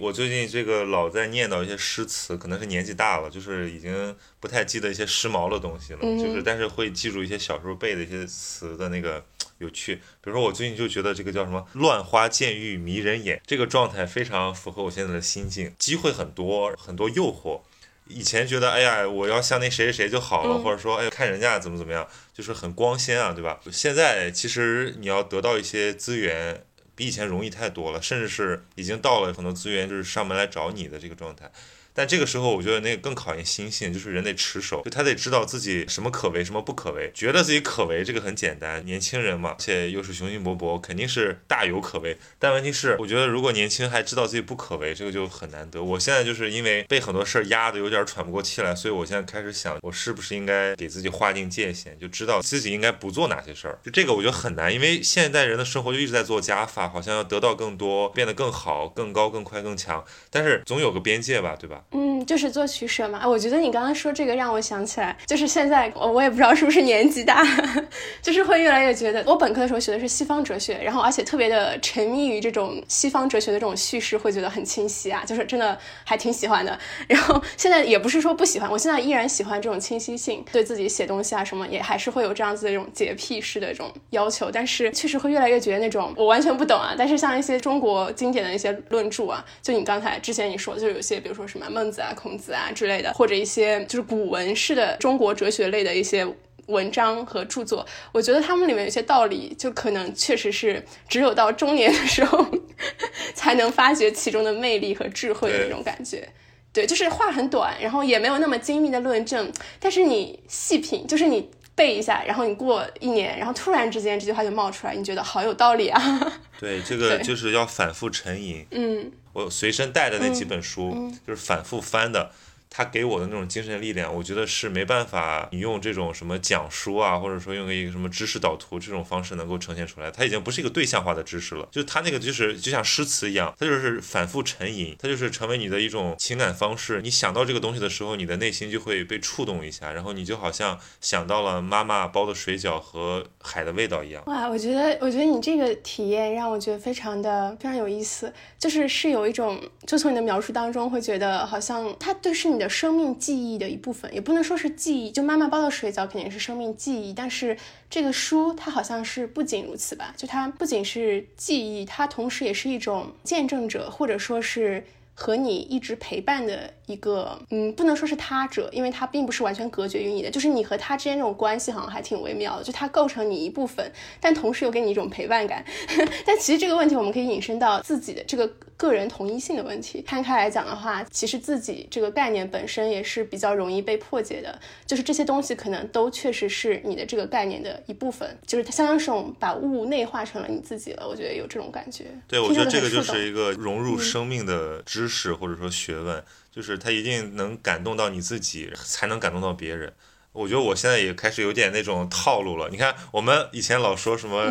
[0.01, 5.99] 我最近这个老在念叨一些诗词，可能是年纪大了，就是已经不太记得一些时髦的东西了。
[6.01, 9.23] 就是，但是会记住一些小时候背的一些词的那个。
[9.59, 17.61] 有趣，比如说我最近就觉得这个叫什么“乱花渐欲迷人眼”这个状态非常符合我现在的心境，机会很多，很多诱惑。
[18.09, 23.61] 以前觉得哎呀，我要像那谁谁谁就好了，或者说哎看人家怎么怎么样，就是很光鲜啊，对吧？
[23.71, 31.51] 现在其实你要得到一些资源，比以前容易太多了，甚至是已经到了很多资源就是上门来找你的这个状态。
[31.95, 37.09] 但这个时候，我觉得那个更考验心性，就是人得持守，就他得知道自己什么可为，什么不可为。
[37.13, 42.17] 觉得自己可为，这个很简单，年轻人嘛，且又是雄心勃勃，肯定是大有可为。
[42.37, 45.81] 但问题是，我觉得如果年轻还知道自己不可为，这个就很难得。
[45.81, 53.79] 我现在就是因为被很多事儿压得有点喘不过气来，所以我现在开始想，我是不是应该给自己划定界限，就知道自己应该不做哪些事儿。
[53.81, 61.83] 就这个我觉得很难，因为现代人的生活就一直在做加法，好像要得到更多，变得更好、更高、更快、更强，但是总有个边界吧，对吧？
[61.91, 63.27] 嗯，就是做取舍嘛。
[63.27, 67.41] 我觉得你刚刚说这个让我想起来，就是现在我我也不知道是不是年纪大，
[68.21, 76.77] 就是会越来越觉得，我本科的时候学的是西方哲学，然后而且特别的沉迷于这种西方哲学的这种叙事，会觉得很清晰啊，就是真的还挺喜欢的。
[77.07, 86.93] 然后现在也不是说不喜欢，我现在依然喜欢这种清晰性，对自己写东西啊什么也还是会有这样子的一种洁癖式的这种要求，但是确实会越来越觉得那种我完全不懂啊。
[86.97, 96.25] 但是像一些中国经典的一些论著啊，就你刚才之前你说，就有些比如说什么孟子啊、孔子啊之类的，或者一些就是古文式的中国哲学类的一些
[96.67, 102.43] 文章和著作，我觉得他们里面有些道理，就可能确实是只有到中年的时候
[103.35, 106.27] 才能发掘其中的魅力和智慧的那种感觉。
[106.73, 116.01] 对，就是话很短，然后也没有那么精密的论证，但是你细品，就是你背一下，然后你过一年，然后突然之间这句话就冒出来，你觉得好有道理啊。
[116.59, 118.65] 对，这 个就是要反复沉吟。
[118.71, 122.31] 嗯，我随身带的那几本书，就是反复翻的。
[122.77, 130.11] 他给我的那种精神力量，我觉得是没办法，你用这种什么讲书啊，或者说用一个什么知识导图这种方式能够呈现出来。
[130.11, 137.01] 它已经不是一个对象化的知识了，就他那个就是就像诗词一样，它就是反复沉吟，它就是成为你的一种情感方式。
[137.01, 144.21] 你想到这个东西的时候，你的内心就会被触动一下，然后你就好像想到了妈妈包的水饺和海的味道一样。
[144.25, 149.57] 哇，我觉得，我觉得你这个体验让我觉得非常的非常有意思，就是是有一种，
[149.87, 152.64] 就从你的描述当中会觉得好像他对是你的。
[152.67, 155.11] 生命记忆的一部分，也不能说是记忆。
[155.11, 157.57] 就妈妈包的水饺肯定是生命记忆，但是
[157.89, 160.13] 这个书它好像是不仅如此吧？
[160.17, 175.63] 就它不仅是记忆，它同时也是一种见证者，或者说是和你一直陪伴的一个，嗯，不能说是他者，因为他并不是完全隔绝于你的，就是你和他之间这种关系好像还挺微妙的，就他构成你一部分，但同时又给你一种陪伴感。
[176.25, 178.51] 但其实这个问题我们可以引申到自己的这个。
[178.77, 184.59] 个人同一性的问题，摊开来讲的话，其实自己这个概念本身也是比较容易被破解的。
[184.85, 191.07] 就是这些东西可能都确实是你的这个概念的一部分，就是它相当是种把物内化成了你自己了。
[191.07, 192.07] 我觉得有这种感觉。
[192.27, 196.21] 对，我觉得这个就是一个融入生命的知识或者说学问，
[196.55, 199.91] 就是他一定能感动到你自己，才能感动到别人。
[200.31, 202.69] 我觉得我现在也开始有点那种套路了。
[202.69, 204.45] 你看，我们以前老说什么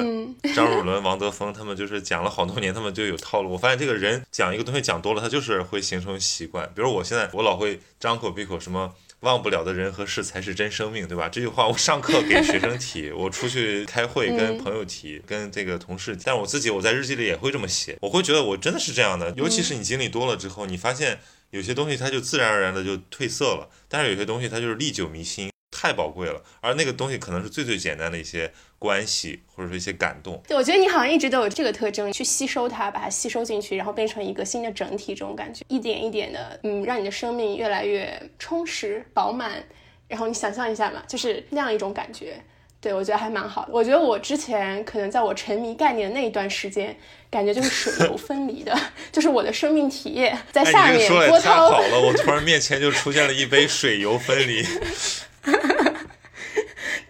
[0.55, 3.53] 张汝伦、王德峰，他们就是讲了好多年，他们就有套路。
[3.53, 6.71] 我发现这个人讲一个东西讲多了，他就是会形成习惯。
[6.75, 11.29] 比如我现在，我老会张口闭口什么“忘不了的人和事才是真生命”，对吧？
[11.29, 16.17] 这句话我上课给学生提，我出去开会跟朋友提，跟这个同事。
[16.25, 19.31] 但我自己我在日记里也会这么写，我会觉得我真的是这样的。
[19.37, 21.21] 尤其是你经历多了之后，你发现
[21.55, 25.49] 有些东西它就自然而然的就褪色了，但是有些东西它就是历久弥新。
[25.71, 30.40] 太宝贵了，而那个东西可能是最最简单的一些关系，或者说一些感动。
[30.49, 39.62] 对，我觉得你好像一直都有这个特征，去吸收它，把它吸收进去，然后变成一个新的整体，这种感觉，一点一点的，嗯，让你的生命越来越充实饱满。
[40.09, 42.43] 然后你想象一下嘛，就是那样一种感觉。
[42.85, 43.68] 对，我觉得还蛮好的。
[43.73, 46.94] 我觉得我之前可能在我沉迷概念的那一段时间，
[47.31, 48.79] 感觉就是水 油分离的，
[49.11, 51.70] 就是我的生命体液在下面波涛。
[51.70, 54.62] 好了，我突然面前就出现了一杯水油分离。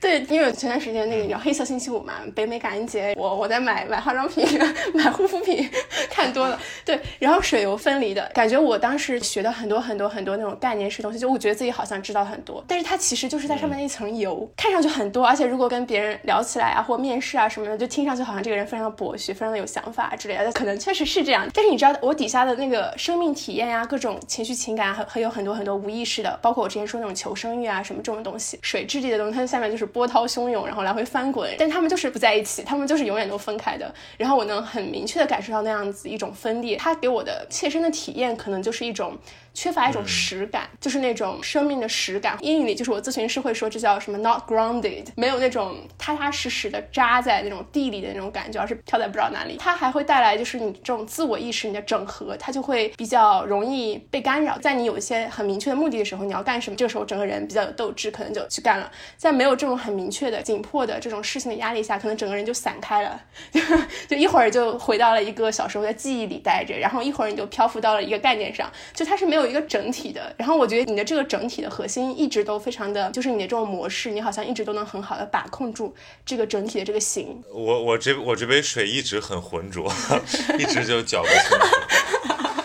[0.04, 4.46] 对，因为前段时间那个叫黑色星期五嘛，北美感恩节，我我在买买化妆品、
[4.92, 5.66] 买护肤品，
[6.10, 6.60] 看多了。
[6.84, 21.48] 对，然后水油分离的感觉，我当时学的很多很多很多那种概念式东西，就我觉得自己好像知道很多，但是它其实就是在上面那一层油，看上去很多，而且如果跟别人聊起来啊，或面试啊什么的，就听上去好像这个人非常的博学，非常的有想法之类的，可能确实是这样。
[21.54, 30.84] 但是你知道，我底下的那个生命体验呀，各种情绪情感，还还有很多很多无意识的，包括我之前说那种求生欲啊什么这种东西，水质地的东西，它下面就是波涛汹涌，然后。
[30.84, 33.90] 来回翻滚，但他们就是不在一起，他们就是永远都分开的。
[34.18, 39.16] 然后我能很明确的感受到那样子一种分裂，它给我的切身的体验可能就是一种。
[39.54, 42.36] 缺乏一种实感，就是那种生命的实感。
[42.40, 49.56] 英语里就是我咨询师会说，这叫什么 not grounded，没有那种踏踏实实的扎在那种地里的那种感觉，而是飘在不知道哪里。
[49.58, 54.58] 它还会带来就是你这种自我意识，你的整合，它就会比较容易被干扰。
[54.58, 58.90] 在你有一些很明确的目的的时候，你要干什么，这个时候整个人比较有斗志，可能就去干了。
[59.16, 63.60] 在没有这种很明确的紧迫的这种事情的压力下，可能整个人就散开了， 就
[64.08, 69.43] 就一会儿就回到了一个小时候的记忆里待着，然后一会儿你就漂浮到了一个概念上，就它是没有。
[69.46, 77.42] 一个整体的，然后我觉得你的这个整体的核心一直都非常的，就是你的这种模式，你好像一直都能很好的把控住这个整体的这个形。
[77.52, 79.92] 我我这我这杯水一直很浑浊，
[80.58, 82.64] 一直就搅不清楚。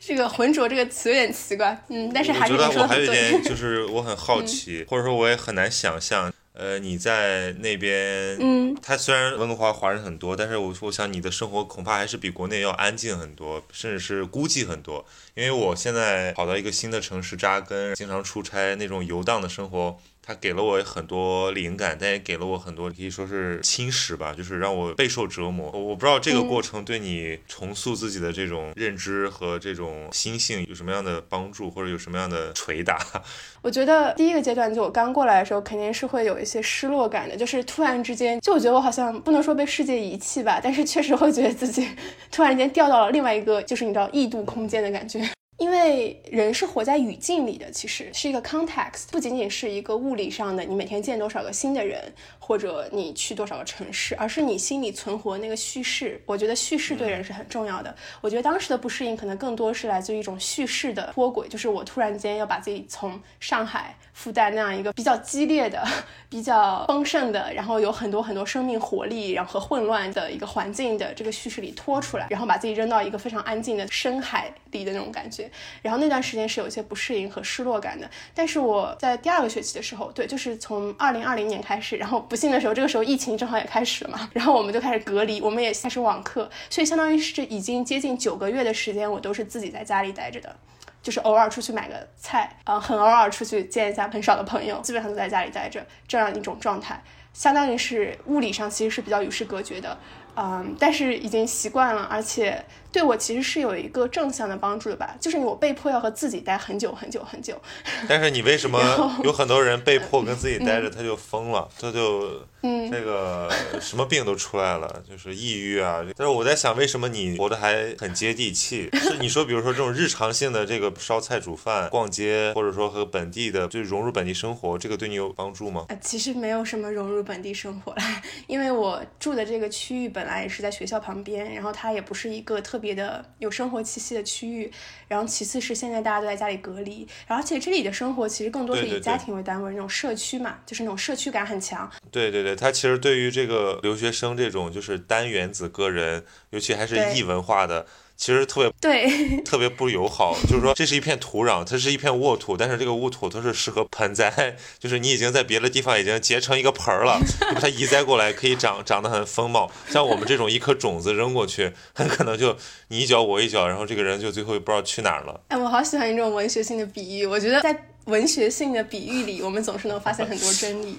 [0.00, 6.32] 这个浑浊这个词有点奇怪，嗯，但是还是我觉得我还有一点就是我很好奇，或者说我也很难想象。
[6.62, 15.04] 呃，你在那边，嗯，它虽然温哥华华人很多，但是我我想你的生活恐怕还是比国内要安静很多，甚至是孤寂很多。
[15.34, 19.98] 因为我现在跑到一个新的城市扎根，经常出差，那种游荡的生活。
[20.24, 25.68] 它给了我很多灵感，但也给了我很多可以说是侵蚀吧，就是让我备受折磨。
[25.72, 32.98] 我不知道这个过程对你重塑自己的这种认知和这种心性有什么样的帮助，或者有什么样的捶打？
[33.62, 41.88] 我觉得第一个阶段，就我刚过来的时候，肯定是会有一些失落感的，就是突然之间，就我觉得我好像不能说被世界遗弃吧，但是确实会觉得自己
[42.30, 45.20] 突然间掉到了另外一个，就是你知道异度空间的感觉。
[45.62, 56.20] 因为人是活在语境里的，其实是一个 context，不仅仅是一个物理上的，你每天见多少个新的人，或者你去多少个城市，而是你心里存活那个叙事。
[56.26, 57.94] 我觉得叙事对人是很重要的。
[58.20, 63.96] 我觉得当时的不适应，可能更多是来自于一种叙事的脱轨，就是我突然间要把自己从上海。
[64.22, 65.84] 附带那样一个比较激烈的、
[66.30, 75.50] 比较丰盛的，然后有很多很多生命活力，然后和混乱的一个环境的这个叙事里拖出来，然后把自己扔到一个非常安静的深海里的那种感觉。
[75.82, 78.08] 然后那段时间是有一些不适应和失落感的。
[78.32, 90.54] 但是我在第二个学期的时候，对，就是从二零二零年开始，然后不幸的时候，这个时候疫情正好也开始了嘛，然后我们就开始隔离，我们也开始网课，所以相当于是已经接近九个月的时间，我都是自己在家里待着的。
[91.02, 99.98] 就是偶尔出去买个菜，呃，很偶尔出去见一下很少的朋友，基本上都在家里待着，这样一种状态，相当于是物理上其实是比较与世隔绝的，
[100.36, 102.64] 嗯，但是已经习惯了，而且。
[102.92, 107.60] 对我其实是有一个正向的帮助的吧，就是我被迫要和自己待很久很久很久。
[108.06, 108.78] 但是你为什么
[109.24, 113.50] 有很多人被迫跟自己待着，他就疯了，他就嗯这个
[113.80, 116.04] 什么病都出来了，就是抑郁啊。
[116.14, 118.90] 但是我在想，为什么你活得还很接地气？
[118.92, 125.86] 是你说，比如说这种日常性的这个烧菜煮饭、逛街，或者说和本地的就融入本地生活，这个对你有帮助吗？
[125.88, 128.02] 呃，其实没有什么融入本地生活了，
[128.46, 132.81] 因为我住的这个区域本来也是在学校旁边，然后它也不是一个特。
[132.82, 134.70] 别的有生活气息的区域，
[135.08, 141.90] 然后其次是现在大家都在家里隔离，然后而且这里的生活其实更多是以家庭为单位，那种社区嘛，就是那种社区感很强。
[142.10, 147.86] 对对对，它其实对于这个留学生这种就是单原子个人，尤其还是异文化的。
[148.22, 149.10] 其实特别对，
[149.42, 150.38] 特别不友好。
[150.48, 157.18] 就是说，这是一片土壤，它是一片沃土，但是这个沃土它是适合盆栽，就是你已经在别的地方已经结成一个盆儿了，
[157.52, 159.68] 把它移栽过来，可以长长得很丰茂。
[159.88, 162.56] 像我们这种一颗种子扔过去，很可能就
[162.86, 165.40] 你一脚我一脚，然后这个人就最后不知道去哪儿了。
[165.48, 170.96] 哎，我好喜欢你这种文学性的比喻，我觉得在文学性的比喻里，我们总是能发现很多真理。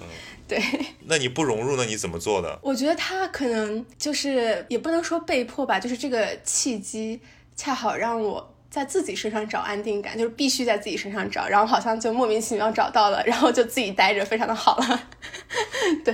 [0.47, 0.61] 对，
[1.05, 2.59] 那你不融入，那你怎么做的？
[2.61, 7.19] 我觉得他可能就是也不能说被迫吧，就是这个契机
[7.55, 15.07] 恰好让我在自己身上找安定感，就是必须在自己身上找，然后好像就莫名其妙找到了，然后就自己待着，非常的好了。
[16.03, 16.13] 对，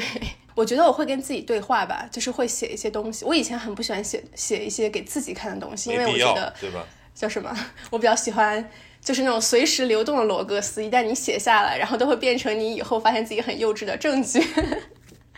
[0.53, 3.25] 我觉得我会跟自己对话吧，就是会写一些东西。
[3.25, 6.85] 我以前很不喜欢写写一些给自己看的东西，因为我觉得对吧？
[7.15, 7.53] 叫什么？
[7.89, 8.69] 我比较喜欢。
[9.09, 14.39] 就是那种随时流动的罗格斯，一旦你写下来，然后都会变成你以后发现自己很幼稚的证据。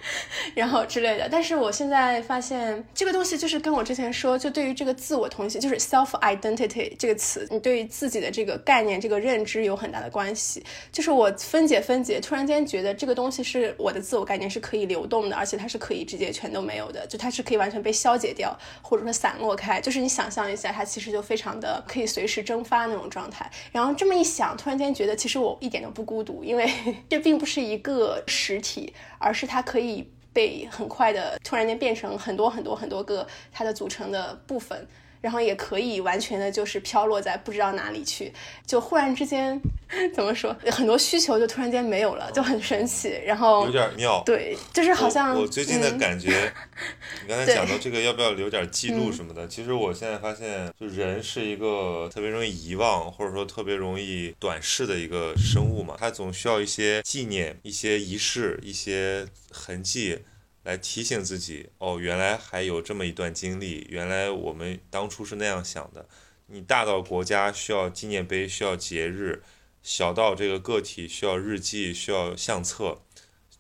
[0.55, 10.63] 然后之类的，但是我现在发现这个东西就是跟我之前说，就对于这个自我同性，就是 self identity 这个词，你对于自己的这个概念、这个认知有很大的关系。
[10.91, 19.79] 就是我分解分解，突然间觉得这个东西是我的自我概念是可以流动的，而且它是可以直接全都没有的，就它是可以完全被消解掉，或者说散落开。
[19.79, 23.49] 就是你想象一下，它其实就非常的可以随时蒸发那种状态。
[23.71, 26.69] 然后这么一想，突然间觉得其实我一点都不孤独，因为
[27.07, 29.90] 这并不是一个实体，而是它可以。
[30.34, 34.88] 被很快的突然间变成很多很多很多个它的组成的部分。
[35.21, 38.34] 然后也可以完全的，就是飘落在不知道哪里去，
[38.65, 39.62] 就忽然之间，
[40.13, 43.10] 怎么说，很多需求就突然间没有了，就很神奇。
[43.25, 46.51] 然后有点妙，对，就是好像我最近的感觉，
[47.21, 60.19] 你刚才讲到这个要不要留点记录什么的，其实我现在发现，就人是一个特别容易遗忘，或者说特别容易短视的一个生物嘛，它总需要一些纪念、一些仪式、一些痕迹。
[60.63, 66.08] 来提醒自己哦，原来还有这么一段经历，原来我们当初是那样想的。
[66.47, 69.39] 你大到国家需要纪念碑，需要节日；
[69.82, 73.02] 小到这个个体需要日记，需要相册。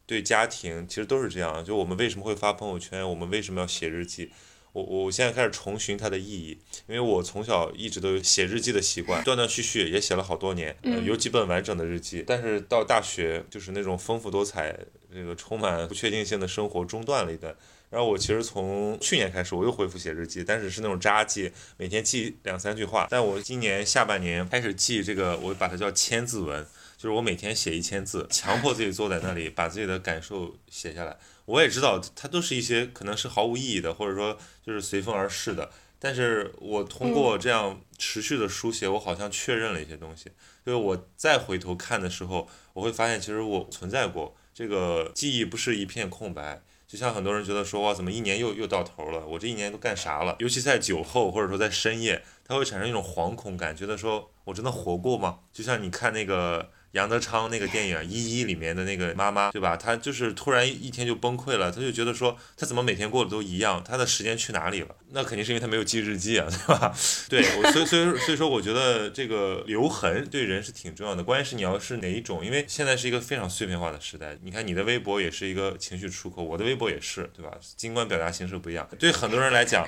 [0.05, 1.63] 对家庭其实都是这样。
[1.63, 3.09] 就我们为什么会发朋友圈？
[3.09, 4.31] 我们为什么要写日记？
[4.73, 12.23] 我我现在开始重寻它的意义，因为我从小一直都有写日记的习惯，断断续续也写了好多年，有几本完整的日记。
[12.27, 14.77] 但是到大学，就是那种丰富多彩。
[15.13, 17.55] 这个充满不确定性的生活中断了一段，
[17.89, 23.07] 然后我其实从去年开始我又恢复写日记，但是是那种扎记，每天记两三句话。
[23.09, 26.65] 但我今年下半年开始记这个，我把它叫千字文。
[26.97, 31.17] 就是我每天写一千字，强迫自己坐在那里把自己的感受写下来。
[31.45, 35.71] 我也知道它都是一些可能是毫无意义的，或者说就是随风而逝的。
[35.97, 40.25] 但是我通过这样持续的书写，我好像确认了一些东西。
[40.63, 46.61] 就是我再回头看的时候，我会发现其实我存在过，这个记忆不是一片空白。
[46.87, 49.25] 就像很多人觉得说哇，怎么一年又又到头了？
[49.25, 50.35] 我这一年都干啥了？
[50.39, 55.39] 尤其在酒后或者说在深夜，他会产生一种惶恐感，觉得说我真的活过吗？
[55.53, 56.71] 就像你看那个。
[56.91, 59.77] 杨德昌那个电影《一一》里面的那个妈妈，对吧？
[59.77, 63.81] 她就是突然一天就崩溃了，她就觉得说，她怎么每天过的都一样？
[63.83, 64.95] 她的时间去哪里了？
[65.11, 66.93] 那肯定是因为她没有记日记啊，对吧？
[67.29, 71.23] 对，所以所以所以说，我觉得这个留痕对人是挺重要的。
[71.23, 74.37] 关键是你要是哪一种，因为现在是一个非常碎片化的时代。
[74.41, 77.57] 你看你的微博也是一个情绪出口，我的微博也是，对吧？
[77.77, 79.87] 尽管表达形式不一样，对很多人来讲，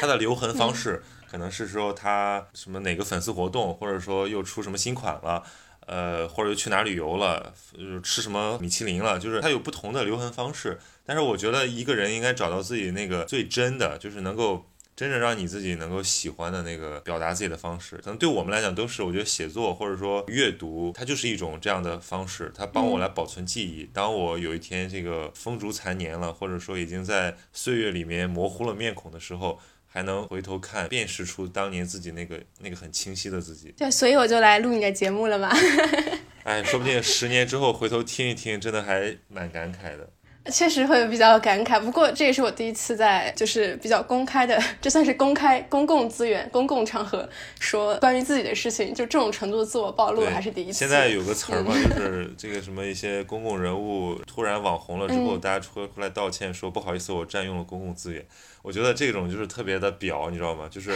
[0.00, 5.44] 他的留痕方式可能是说他什么哪个粉丝活动，或者说又出什么新款了。
[5.88, 10.78] 呃，或者去哪旅游了，就吃什么米其林了，就是它有不同的留痕方式。
[11.06, 17.96] 但是我觉得一个人应该找到自己那个最真的，就是能够真正让你自己能够喜欢的那个表达自己的方式。
[17.96, 23.88] 可能对我们来讲都是，我觉得写作或者说阅读，它就是一种这样的方式，它帮我来保存记忆。
[23.94, 29.58] 当我有一天这个风烛残年了，或者说已经在岁月里面模糊了面孔的时候。
[29.90, 33.74] 还能回头看，辨识出当年自己那个那个很清晰的自己。
[33.76, 35.50] 对，所以我就来录你的节目了嘛。
[36.44, 40.10] 哎，说不定十年之后回头听一听，真的还蛮感慨的。
[40.50, 47.28] 确实会比较感慨，不过这也是我第一次在就是比较公开的，这算是公开公共资源、公共场合
[47.60, 50.78] 说关于自己的事情，就这种程度的自我暴露还是第一次。
[50.78, 58.24] 现在有个词儿嘛，就是这个什么一些公共人物突然网红了之后，大家出出来道歉说不好意思，我占用了公共资源。
[58.68, 60.68] 我觉得这种就是特别的表，你知道吗？
[60.70, 60.94] 就是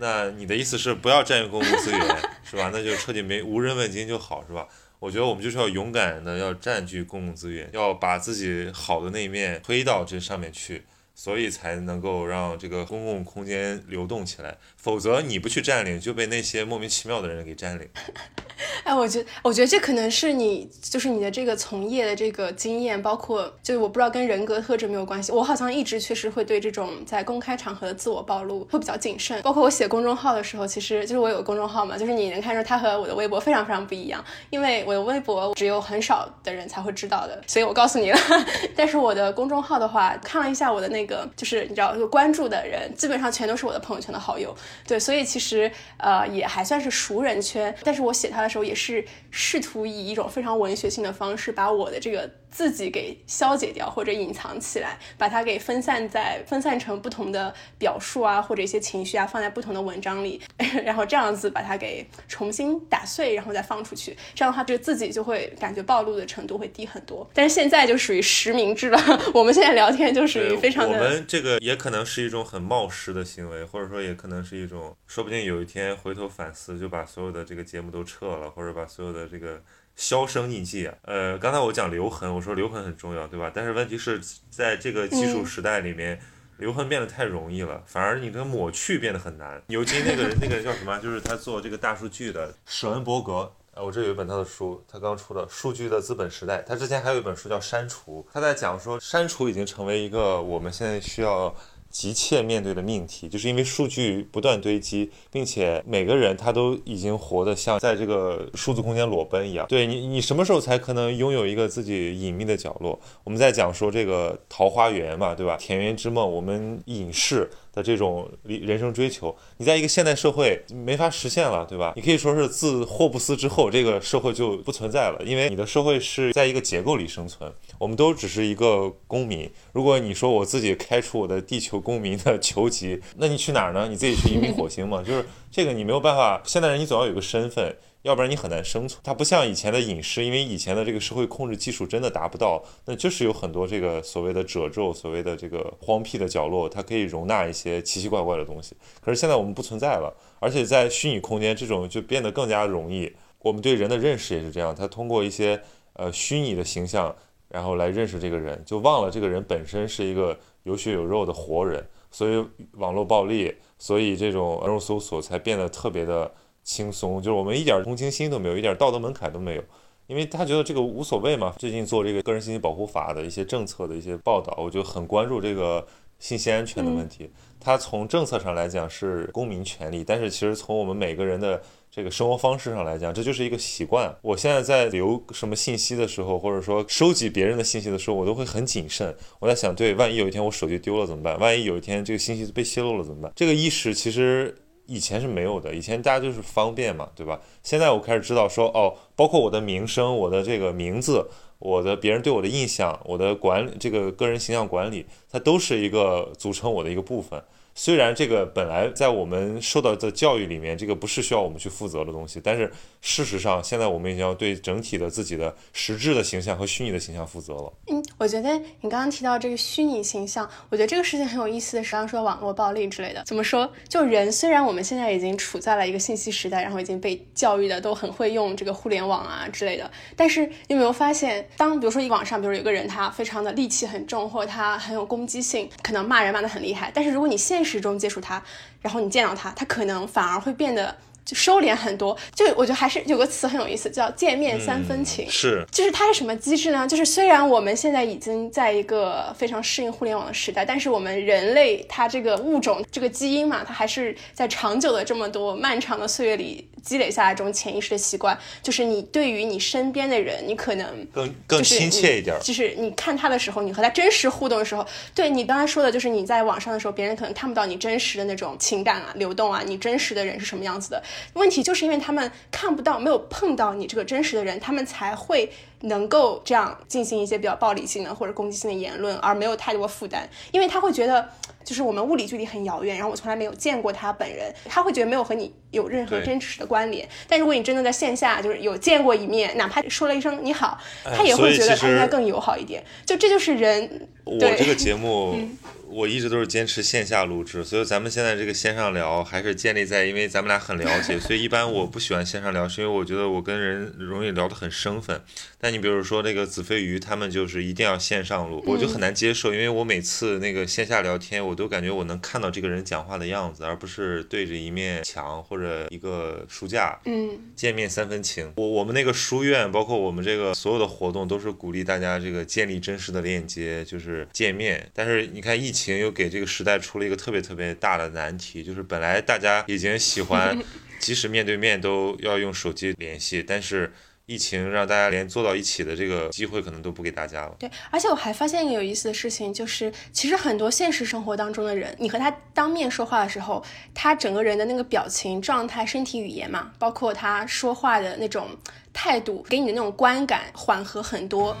[0.00, 2.00] 那你的意思是不要占用公共资源，
[2.42, 2.70] 是吧？
[2.72, 4.66] 那就彻底没无人问津就好，是吧？
[4.98, 10.82] 我觉得我们就是要勇敢的，要占据公共资源，要把自己好的那一面推到这上面去。
[11.14, 17.88] 所以才能够让这个公共空间流动起来，否则你不去占领，就被那些莫名其妙的人给占领。
[18.84, 25.32] 哎，我觉得，我觉得这可能是你，就是你的这个从业的这个经验，包括就是我不知道跟人格特质没有关系。
[25.32, 29.40] 我好像一直确实会对这种在公开场合的自我暴露会比较谨慎。
[29.42, 38.18] 包括我写公众号的时候，其实就是我有个公众号嘛，就是你能看出它和我的微博非常非常不一样，因为我的微博只有很少的人才会知道的，所以我告诉你了。
[38.76, 41.28] 但是我的公众号的话，看了一下我的那个。
[41.36, 44.54] 就是你知道，就关注的人基本上全都是我的朋友圈的好友，
[44.86, 47.74] 对，所以其实呃也还算是熟人圈。
[47.82, 52.30] 但是我写他的时候，也是试图以一种非常文学性的方式，把我的这个。
[52.52, 60.38] 自己给消解掉或者隐藏起来，把它给分散在分散成不同的表述啊，或者一些情绪啊，放在不同的文章里，
[60.84, 64.14] 然后这样子把它给重新打碎，然后再放出去。
[64.34, 67.26] 这样的话，就自己就会感觉暴露的程度会低很多。
[67.32, 69.00] 但是现在就属于实名制了，
[69.32, 70.98] 我们现在聊天就属于非常的。
[70.98, 79.62] 我们这个也可能是一种很冒失的行为，或者说也可能是一种，说不定有一天回头反思，就把所有的这个节目都撤了，或者把所有的这个。
[79.94, 83.52] 销声匿迹啊，呃，刚才我讲留痕，我说留痕很重要，对吧？
[83.54, 86.18] 但是问题是在这个技术时代里面，
[86.56, 89.62] 留痕变得太容易了，反而你的抹去变得很难。
[89.66, 90.98] 牛津那个人，那个叫什么？
[91.00, 101.54] 就是他做这个大数据的舍恩伯格，啊，我这有一本他的书，他刚出的《数据的资本时代》，他之前还有一本书叫《删除》，他在讲说删除已经成为一个我们现在需要。
[101.92, 109.66] 急切面对的命题，就是因为数据不断堆积，并且每个人他都已经活得像在这个数字空间裸奔一样。
[109.68, 112.98] 对你，你什么时候才可能拥有一个自己隐秘的角落？
[113.22, 115.56] 我们在讲说这个桃花源嘛，对吧？
[115.60, 117.48] 田园之梦，我们隐士。
[117.72, 121.92] 的这种人生追求，你在一个现代社会没法实现了，对吧？
[121.96, 129.50] 你可以说是自霍布斯之后，这个社会就不存在了，因为你的社会是在一个结构里生存，我们都只是一个公民。
[129.72, 133.88] 如果你说我自己开除我的地球公民的球籍，那你去哪儿呢？
[133.88, 135.02] 你自己去移民火星吗？
[135.02, 136.42] 就是这个你没有办法。
[136.44, 137.74] 现代人你总要有个身份。
[138.02, 139.00] 要不然你很难生存。
[139.02, 148.76] 它不像以前的隐士，因为以前的这个社会控制技术真的达不到，那就是有很多这个所谓的褶皱，所谓的这个荒僻的角落，它可以容纳一些奇奇怪怪的东西。
[149.00, 153.12] 可是现在我们不存在了，而且在虚拟空间，这种就变得更加容易。
[153.38, 157.14] 我们对人的认识也是这样，他通过一些呃虚拟的形象，
[157.48, 161.86] 然后来认识这个人，就忘了这个人本身是一个有血有肉的活人。
[162.10, 166.32] 所以网络暴力，所以这种人肉搜索才变得特别的。
[166.62, 169.64] 轻松，就是我们一点同情心都没有，一点道德门槛都没有，
[170.06, 171.54] 因为他觉得这个无所谓嘛。
[171.58, 175.86] 最近做这个个人信息保护法的一些政策的一些报道，我就很关注这个
[176.18, 177.30] 信息安全的问题。
[177.58, 184.12] 它从政策上来讲是公民权利，但是其实从我们每个人的这个生活方式上来讲，这就是一个习惯。
[184.20, 189.14] 我现在在留什么信息的时候，或者说收集别人的信息的时候，我都会很谨慎。
[189.38, 191.38] 我在想，对，万一有一天我手机丢了怎么办？
[191.38, 193.32] 万一有一天这个信息被泄露了怎么办？
[193.36, 194.52] 这个意识其实
[194.86, 197.40] 以前是没有的，以前大家就是方便嘛，对吧？
[197.62, 201.28] 现在我开始知道说，哦，包括我的名声、我的这个名字、
[201.58, 207.42] 我的别人对我的印象、我的管理这个个人形象管理，它都是一个组成我的一个部分。
[207.74, 212.70] 虽然这个本来在我们受到的教育里面，这个不是需要我们去负责的东西，但是
[213.00, 217.72] 事实上，现在我们已经要对整体的自己的实质的形象和虚拟的形象负责了。
[217.88, 223.70] 嗯，我觉得你刚刚提到这个虚拟形象，我觉得这个事情很有意思的是，刚说网络暴力之类的，怎么说？
[223.88, 238.42] 就人虽然我们现在已经处在了一个信息时代，然后已经被教育的都很会用这个互联网啊之类的，但是你有没有发现，当比如说一网上，比如有个人他非常的戾气很重，或者他很有攻击性，可能骂人骂得很厉害，但是如果你现现实中接触他，
[238.80, 242.16] 然后你见到他，他可能反而会变得就收敛很多。
[242.34, 245.28] 就我觉得还是有个词很有意思，叫见面三分情。
[245.30, 246.86] 是，就是它是什么机制呢？
[246.86, 258.36] 就是虽然我们现在已经在一个非常适应互联网的时代，但是我们人类它这个物种这个基因嘛，它还是在长久的这么多漫长的岁月里积累下来这种潜意识的习惯。
[258.62, 262.36] 就是你对于你身边的人，你可能更更亲切一点。
[262.42, 271.02] 就是你看他的时候，你和他真实互动的时候，对你刚才说的，就是你在网上的时候，别人可能看不到你真实的那种情感啊、流动啊，你真实的人是什么样子的。
[271.34, 275.50] 问题就是因为他们看不到、没有碰到你这个真实的人，他们才会
[275.80, 281.28] 能够这样进行一些比较暴力性的或者攻击性的言论，而没有太多负担，因为他会觉得。
[281.64, 287.08] 就是我们物理距离很遥远，然后我从来没有见过他本人，他会觉得没有和你有任何真实的关联。
[287.28, 292.82] 但如果你真的在线下，就是有见过一面，哪怕说了一声你好，他也会觉得他应该更友好一点。
[293.06, 294.08] 就这就是人。
[294.24, 295.38] 我这个节目。
[295.92, 305.20] 我一直都是坚持线下录制，所以咱们现在这个线上聊还是建立在，因为咱们俩很了解， 所以一般我不喜欢线上聊，是因为我觉得我跟人容易聊得很生分。
[305.60, 316.98] 但你比如说那个子非鱼，他们就是一定要线上录，我就很难接受，因为我每次那个线下聊天，我都感觉我能看到这个人讲话的样子，而不是对着一面墙或者一个书架。
[317.04, 318.50] 嗯，见面三分情。
[318.56, 324.90] 我我们那个书院，包括我们这个所有的活动，都是鼓励大家这个建立真实的链接，就是见面。
[324.94, 325.81] 但是你看疫情。
[325.98, 330.56] 又给这个时代出了一个特别特别大的难题，就是本来大家已经喜欢，
[331.00, 333.92] 即使面对面都要用手机联系，但是
[334.26, 337.56] 疫情让大家连坐到一起的这个机会可能都不给大家了。
[337.58, 343.62] 对，而且我还发现一个有意思的事情，就是其实很多现实生活当中的人，你和他当面说话的时候，
[343.92, 348.48] 他整个人的那个表情、状态、身体语言嘛，包括他说话的那种
[348.92, 351.56] 态度，给你的那种观感缓和很多。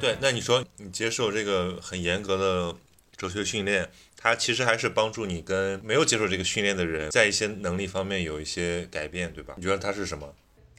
[0.00, 2.76] 对，那你说你接受这个很严格的
[3.16, 9.54] 哲学训练，它其实还是帮助你跟没有接受这个训练的人在一些能力方面有一些改变，对吧？
[9.56, 10.32] 你觉得它是什么？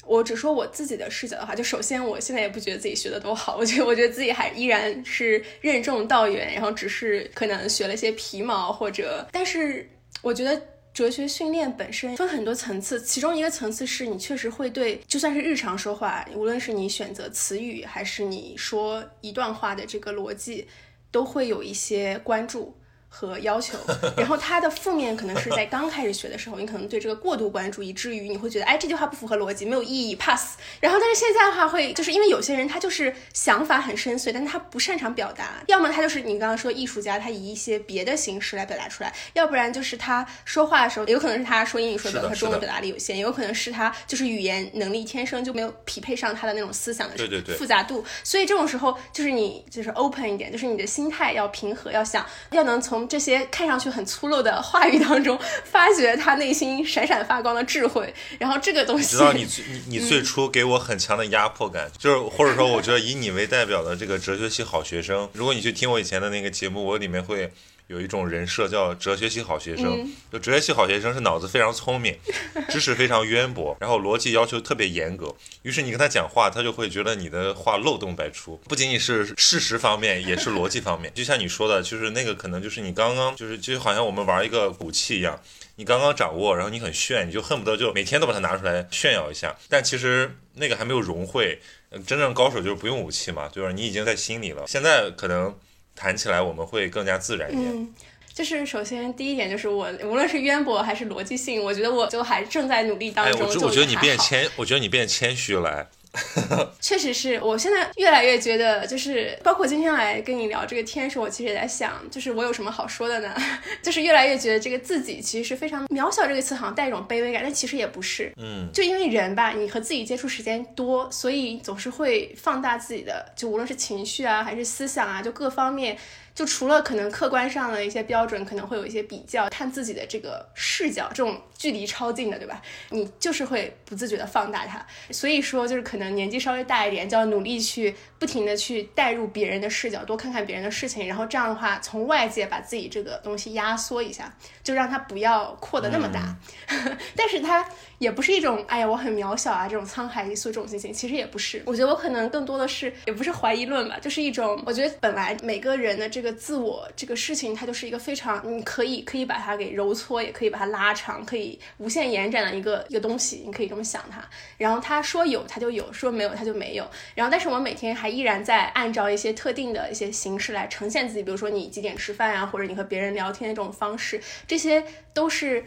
[0.05, 9.89] 我只说我自己的视角的话，就首先我现在也不觉得自己学的多好，我觉得我觉得自己还依然是任重道远，然后只是可能学了些皮毛或者，但是
[10.21, 10.59] 我觉得。
[10.99, 20.67] 哲学训练本身分很多层次，其中一个层次是你确实会对，就算是日常说话，无论是你选择词语，还是你说一段话的这个逻辑，
[21.09, 22.75] 都会有一些关注。
[23.11, 23.75] 和要求，
[24.15, 30.57] 然后它的负面可能是在刚开始学的时候，你可能对这个过度关注，以至于你会觉得，哎，这句话不符合逻辑，没有意义，pass。
[30.79, 52.98] 然后，但是现在的话会，就是因为有些人他就是想法很深邃，但是他不擅长表达，要么他就是你刚刚说艺术家，他以一些别的形式来表达出来，要不然就是他说话的时候，有可能是他说英语说的，他中文表达力有限，有可能是他就是语言能力天生就没有匹配上他的那种思想的复杂度，所以这种时候就是你就是 open 一点，就是你的心态要平和，要想要能从。
[53.07, 58.13] 这些看上去很粗陋的话语当中，发掘他内心闪闪发光的智慧。
[58.37, 59.47] 然后这个东西， 知道你
[59.87, 67.51] 你你最初给我很强的压迫感，就是或者说，我觉得以你为代表的这个哲学系好学生，如果你去听我以前的那个节目，我里面会。
[67.89, 72.15] 有一种人设叫哲学系好学生，就哲学系好学生是脑子非常聪明，
[72.69, 75.35] 知识非常渊博，然后逻辑要求特别严格。
[75.63, 81.11] 于是你跟他讲话，他就会觉得你的话漏洞百出，不仅仅是事实方面，也是逻辑方面。
[81.15, 85.41] 就像你说的，就是那个可能就是你刚刚就是就好像我们玩一个武器一样，
[85.77, 89.55] 你刚刚掌握，然后你很炫，你就恨不得就每天都把它拿出来炫耀一下。
[89.67, 91.59] 但其实那个还没有融会，
[92.05, 93.73] 真正高手就是不用武器嘛，就是？
[93.73, 94.65] 你已经在心里了。
[94.67, 95.57] 现在可能。
[95.99, 97.67] 谈起来我们会更加自然一点。
[97.69, 97.93] 嗯，
[98.33, 103.41] 就是首先第一点就是我无论是渊博还是逻辑性，我觉得我就还正在努力当中。
[103.41, 105.87] 哎，我我觉得你变谦，我觉得你变谦虚来。
[106.81, 113.35] 确实是我现在越来越觉得，就是包括今天来跟你聊这个天的时候，我其实也在想，就是我有什么好说的呢？
[113.83, 118.33] 就是越来越觉得这个自己其实是非常渺小，这个词好像带一种卑微感，但其实也不是。
[118.37, 125.97] 嗯，就因为人吧，你和自己接触时间多，所以总是会放大自己的，就无论是情绪啊，还是思想啊，就各方面。
[126.39, 132.61] 就除了可能客观上的一些标准，可能会有一些比较，看自己的这个视角，这种距离超近的，对吧？
[132.91, 134.81] 你就是会不自觉的放大它。
[135.11, 144.33] 所以说，就是可能年纪稍微大一点，就要努力去不停的去带入别人的视角，多看看别人的事情，然后这样的话，从外界把自己这个东西压缩一下，
[144.63, 146.37] 就让它不要扩得那么大。
[147.17, 147.67] 但是它
[147.99, 151.61] 也不是一种，哎呀，我很渺小啊，这种沧海一粟这种心情，其实也不是。
[151.65, 156.33] 我觉得我可能更多的是，也不是怀疑论吧，就是一种，我觉得本来每个人的这个。
[156.39, 164.23] 自我这个事情，它就是一个非常，你可以可以把它给揉搓，也可以把它拉长，可以无限延展的一个一个东西，你可以这么想它。
[164.57, 166.89] 然后他说有，他就有；说没有，他就没有。
[167.13, 174.81] 然后，但是我每天还依然在按照一些特定的一些形式来呈现自己，比如说你几点吃饭啊，或者你和别人聊天的这种方式，这些
[175.13, 175.63] 都是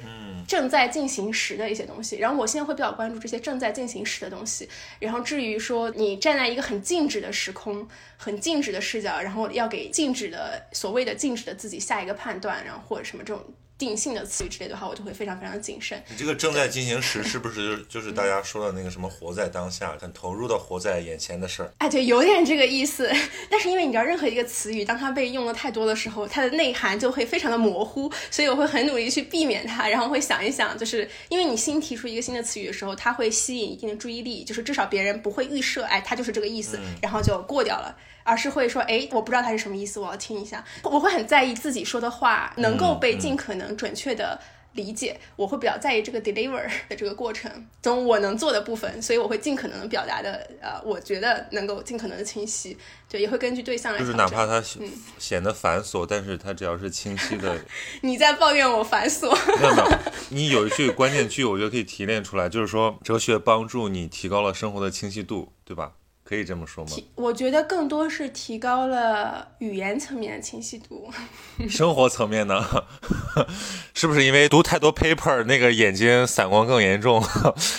[0.48, 2.16] 正在进行时的一些东西。
[2.22, 4.68] 然后我现在会比较关注这些正在进行时的东西。
[4.98, 7.86] 然后至于说你站在一个很静止的时空。
[8.24, 13.44] 很静止的视角，然后要给静止的所谓的静止的自己下一个判断，然后或者什么这种
[13.84, 16.00] 定性的词语之类的话，我就会非常非常谨慎。
[16.08, 21.72] 你这个正在进行时，是不是就是大家说的那个什么活在当下，很投入的活在眼前的事儿？
[21.78, 23.10] 哎，对，有点这个意思。
[23.50, 37.96] 但是因为你知道，任何一个词语，当它被用的太多的时候，它的内涵就会非常的模糊，所以我会很努力去避免它，然后会想一想，就是因为你新提出一个新的词语的时候，它会吸引一定的注意力，就是至少别人不会预设，哎，它就是这个意思，然后就过掉了。
[38.24, 40.64] 而是会说，哎，我不知道它是什么意思，我要听一下。
[40.82, 44.40] 我会很在意自己说的话能够被尽可能准确的
[44.72, 47.50] 理解，我会比较在意这个 deliver 的这个过程
[47.82, 52.76] 中我能做的部分，所以我会尽可能的表达的，呃，我觉得能够尽可能的清晰。
[53.06, 53.98] 对，也会根据对象来。
[53.98, 54.62] 就是哪怕它
[55.18, 57.54] 显得繁琐，但是它只要是清晰的。
[58.00, 59.28] 你在抱怨我繁琐？
[59.60, 59.98] 没有没有，
[60.30, 65.92] 你有一句关键句，我觉得可以提炼出来，就是说哲学帮助你提高了生活的清晰度，对吧？
[66.32, 66.90] 可以这么说吗？
[67.14, 71.12] 我觉得更多是提高了语言层面的清晰度。
[71.68, 72.64] 生活层面呢？
[73.92, 77.22] 是不是因为读太多 paper，那个眼睛散光更严重，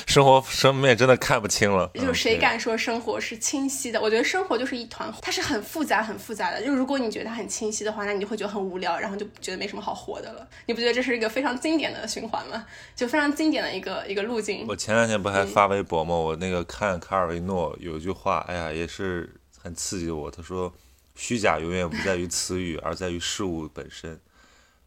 [0.05, 1.89] 生活生面真的看不清了？
[1.95, 3.99] 就谁敢说生活是清晰的？
[3.99, 6.63] 我觉得生活就是一团，它是很复杂、很复杂的。
[6.63, 10.47] 就如果你觉得它很清晰的话，那你就会觉得很无聊，然后就觉得没什么好活的了。
[10.67, 12.63] 你不觉得这是一个非常经典的循环吗？
[12.95, 14.63] 就非常经典的一个一个路径。
[14.67, 16.13] 我前两天不还发微博吗？
[16.13, 18.42] 我那个看卡尔维诺有一句话。
[18.47, 20.29] 哎呀，也是很刺激我。
[20.29, 20.73] 他说
[21.15, 24.19] ：“虚假永远不在于词语，而在于事物本身。”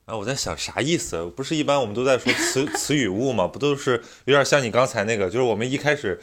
[0.07, 1.25] 然后我在想，啥意思？
[1.37, 3.47] 不是一般我们都在说词 词语物吗？
[3.47, 5.27] 不都是有点像你刚才那个？
[5.27, 6.21] 就是我们一开始，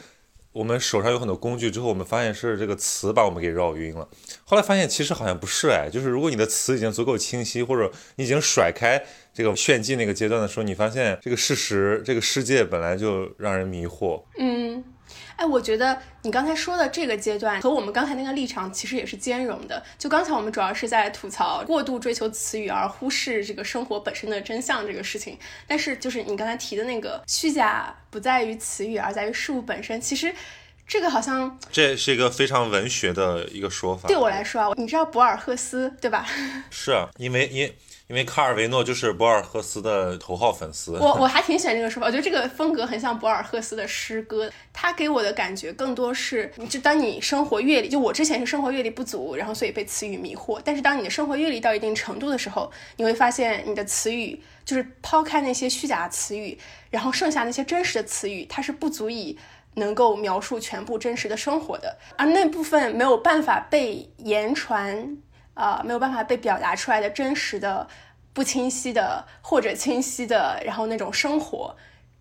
[0.52, 4.08] 我们手上有很多工具，之后我们发现是这个词把我们给绕晕了。
[4.44, 9.04] 后来发现其实好像不是哎，就是如果你的词已经足够清晰，或者你已经甩开
[9.34, 14.22] 这个炫技那个阶段的时候，你发现这个事实，这个世界本来就让人迷惑。
[14.38, 14.82] 嗯。
[15.36, 19.82] 哎，我觉得你刚才说的这个阶段和我们刚才那个立场其实也是兼容的。
[19.98, 30.32] 就刚才我们主要是在吐槽过度追求词语而忽视这个生活本身的真相这个事情，但是就是你刚才提的那个虚假不在于词语而在于事物本身，其实
[30.86, 34.06] 这个好像这是一个非常文学的一个说法。
[34.06, 36.26] 对我来说啊，你知道博尔赫斯对吧？
[36.70, 37.72] 是啊，因为因。
[38.14, 56.56] 因为卡尔维诺就是博尔赫斯的头号粉丝，我我还挺喜欢这个说法，我觉得这个风格很像博尔赫斯的诗歌，他给我的感觉更多是，就当你生活阅历，就我之前是生活阅历不足，然后所以被词语迷惑，但是当你的生活阅历到一定程度的时候，你会发现你的词语就是抛开那些虚假的词语，
[56.90, 59.36] 然后剩下那些真实的词语，它是不足以
[59.74, 65.16] 能够描述全部真实的生活的，而那部分没有办法被言传。
[65.54, 67.86] 啊，没有办法被表达出来的真实的、
[68.34, 71.74] 不清晰的或者清晰的，然后那种生活。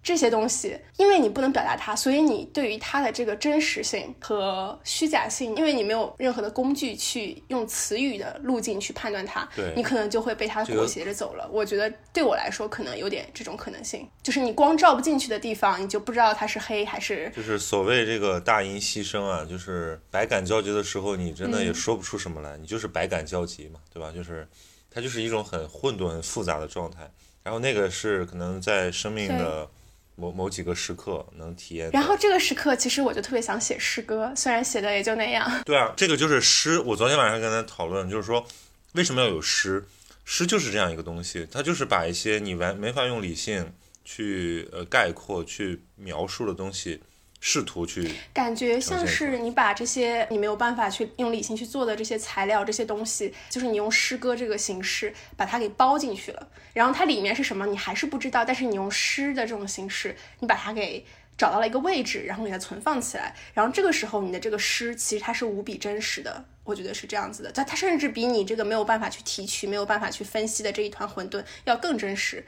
[0.06, 9.48] 这些东西，因为你不能表达它，所以你对于它的这个真实性和虚假性，因为你没有任何的工具去用词语的路径去判断它，
[9.78, 11.50] 你可能就会被它裹挟着走了。
[11.50, 17.32] 我觉得对我来说，可能有点这种可能性，就是你光照不进去的地方，你就不知道它是黑还是。
[17.34, 24.12] 就是所谓这个大音希声啊，就是百感交集的时候，你真的也说不出什么来，你就是百感交集嘛，对吧？
[24.12, 24.46] 就是
[24.94, 27.10] 它就是一种很混沌、很复杂的状态，
[27.44, 29.70] 然后那个是可能在生命的。
[30.16, 35.64] 某某几个时刻能体验，然后这个时刻其实我就特别想写诗歌，虽然写的也就那样。
[35.66, 36.80] 对啊，这个就是诗。
[36.82, 38.46] 我昨天晚上跟他讨论，就是说
[38.92, 39.84] 为什么要有诗？
[40.24, 43.74] 诗就是这样一个东西，它就是把一些你完没法用理性
[44.06, 47.02] 去呃概括、去描述的东西，
[47.46, 56.48] 试图去感觉像是你把这些你没有办法去用理性去做的这些材料、这些东西，就是你用诗歌这个形式把它给包进去了。
[56.72, 58.46] 然后它里面是什么，你还是不知道。
[58.46, 61.06] 但是你用诗的这种形式，你把它给
[61.38, 63.36] 找到了一个位置，然后给它存放起来。
[63.54, 66.46] 然后这个时候，你的这个诗其实它是无比真实的。
[66.64, 72.46] 我觉得是这样子的，它它甚至比你这个没有办法去提取、没有办法去分析的这一团混沌要更真实。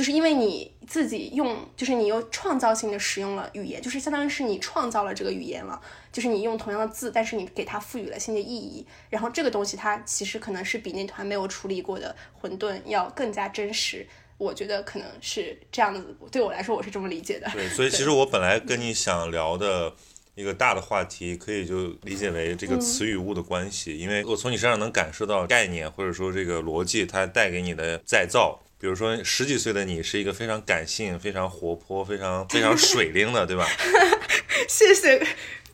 [0.00, 5.78] 就是因为你自己用，就是你又创造性的使用了语言，就是相当于是你创造了这个语言了。
[6.10, 14.06] 就是你用同样的字，但是你给它赋予了新的意义，然后这个东西它其实可能是比那团没有处理过的混沌要更加真实。
[14.38, 17.46] 我觉得可能是这样子，对我来说我是这么理解的。
[17.52, 19.92] 对，所以其实我本来跟你想聊的
[20.34, 28.58] 一个大的话题，可以就理解为这个词与物的关系，因为我从你身上能感受到概念或者说这个逻辑，它带给你的再造。
[28.80, 33.68] 比如说，十几岁的你是一个非常感性、非常活泼、非常非常水灵的，对吧？
[34.66, 35.22] 谢谢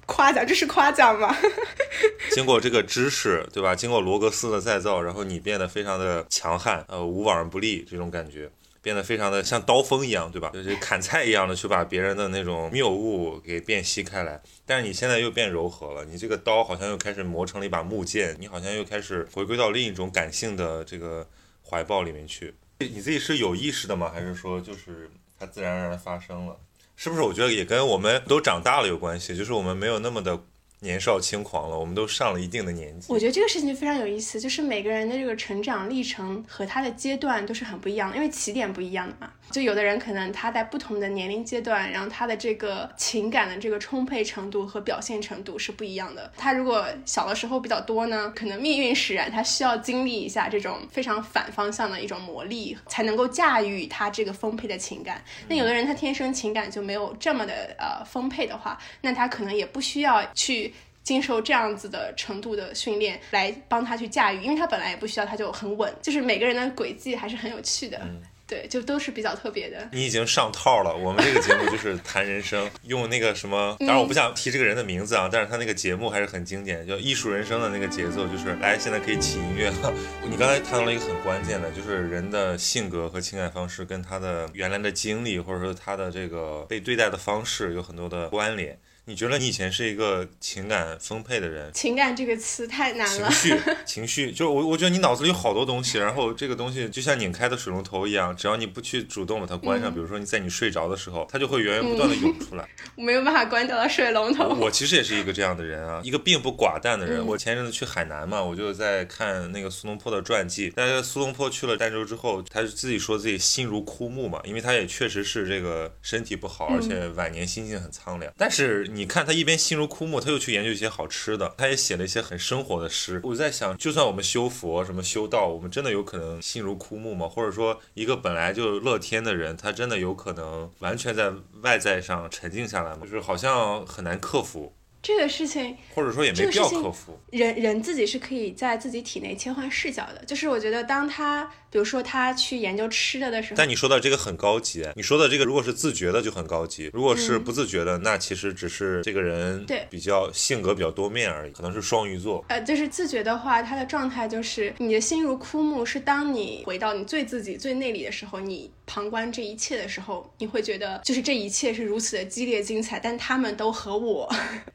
[0.06, 1.32] 夸奖，这是夸奖吗？
[2.34, 3.76] 经过这个知识，对吧？
[3.76, 8.50] 经过罗格斯的再造，然后你变得非常的强悍，呃，无往而不利，这种感觉
[8.82, 10.50] 变得非常的像刀锋一样，对吧？
[10.52, 14.42] 就是砍菜一样的去把别人的那种谬误给辨析开来。
[14.66, 21.24] 但是你现在又变柔和了，你这个刀好像又开始磨成了一把木剑，你好像又开始回归到另一种感性的这个
[21.62, 22.52] 怀抱里面去。
[22.78, 24.10] 你自己是有意识的吗？
[24.12, 26.56] 还是说就是它自然而然发生了？
[26.96, 27.22] 是不是？
[27.22, 30.42] 我觉得也跟我们都长大了有关系，就是我们没有那么的。
[30.80, 33.06] 年少轻狂了，我们都上了一定的年纪。
[33.10, 39.32] 我觉得这个事情非常有意思，就是每个人的这个成长历程和他的阶段都是很不一样的，因为起点不一样的嘛。
[39.50, 46.30] 就有的人可能他在不同的年龄阶段，然后他的这个情感的这个充沛程度和表现程度是不一样的。
[46.36, 55.22] 他如果小的时候比较多呢，可能命运使然，他需要经历一下这种非常反方向的一种磨砺，才能够驾驭他这个丰沛的情感。
[55.48, 60.74] 那有的人他天生情感就没有这么的呃丰沛的话，那他可能也不需要去。
[61.06, 65.94] 经受这样子的程度的训练来帮他去驾驭，因为他本来也不需要，他就很稳。
[66.02, 68.04] 就是每个人的轨迹还是很有趣的，
[68.46, 69.88] 对，就都是比较特别的。
[69.92, 79.92] 你已经上套了，我们这个节目就是谈人生， 用那个什么，当然我不想提这个人的名字啊，但是他那个节目还是很经典，叫艺术人生的那个节奏，就是来现在可以起音乐了。
[80.30, 88.78] 你刚才谈到了一个很关键的，就是人的性格和情感方式跟他的原来的经历，或者说他的这个被对待的方式有很多的关联。
[89.08, 91.72] 你觉得你以前是一个情感丰沛的人？
[91.72, 93.30] 情感这个词太难了。
[93.30, 102.68] 情绪， 情绪，就我，我觉得你脑子里有好多东西，然后这个东西就像拧开的水龙头一样，只要你不去主动把它关上，比如说你在你睡着的时候，它就会源源不断的涌出来。
[102.98, 104.48] 我没有办法关掉的水龙头。
[104.56, 107.24] 我其实也是一个这样的人啊，一个并不寡淡的人。
[107.24, 110.72] 我前阵子去海南嘛，我就在看那个苏东坡的传记。
[110.74, 118.32] 但是苏东坡去了儋州之后，他就自己说自己心如枯木嘛，因为他也确实是这个身体不好，而且晚年心境很苍凉。
[118.36, 123.20] 但是你看他一边心如枯木，他又去研究一些好吃的，他也写了一些很生活的诗。
[123.22, 127.28] 我在想，就算我们修佛、什么修道，我们真的有可能心如枯木吗？
[127.28, 131.30] 或者说，一个本来就乐天的人，他真的有可能完全在
[131.60, 133.00] 外在上沉静下来吗？
[133.02, 134.72] 就是好像很难克服。
[135.02, 137.16] 这个事情，或者说也没必要克服。
[137.30, 140.24] 人人自己是可以在自己体内切换视角的。
[140.24, 144.82] 就是我觉得，当他比如说他去研究吃的的时候，但你说的这个很高级。
[144.94, 152.42] 你说的这个如果是自觉的就很高级，如果是不自觉的，那其实只是这个人对比较性格比较多面而已，可能是双鱼座。
[152.48, 164.28] 呃，就是自觉的话，他的状态就是你的心如枯木，是当你回到你最自己最内里的时候，你旁观这一切的时候，你会觉得就是这一切是如此的激烈精彩，但他们都和我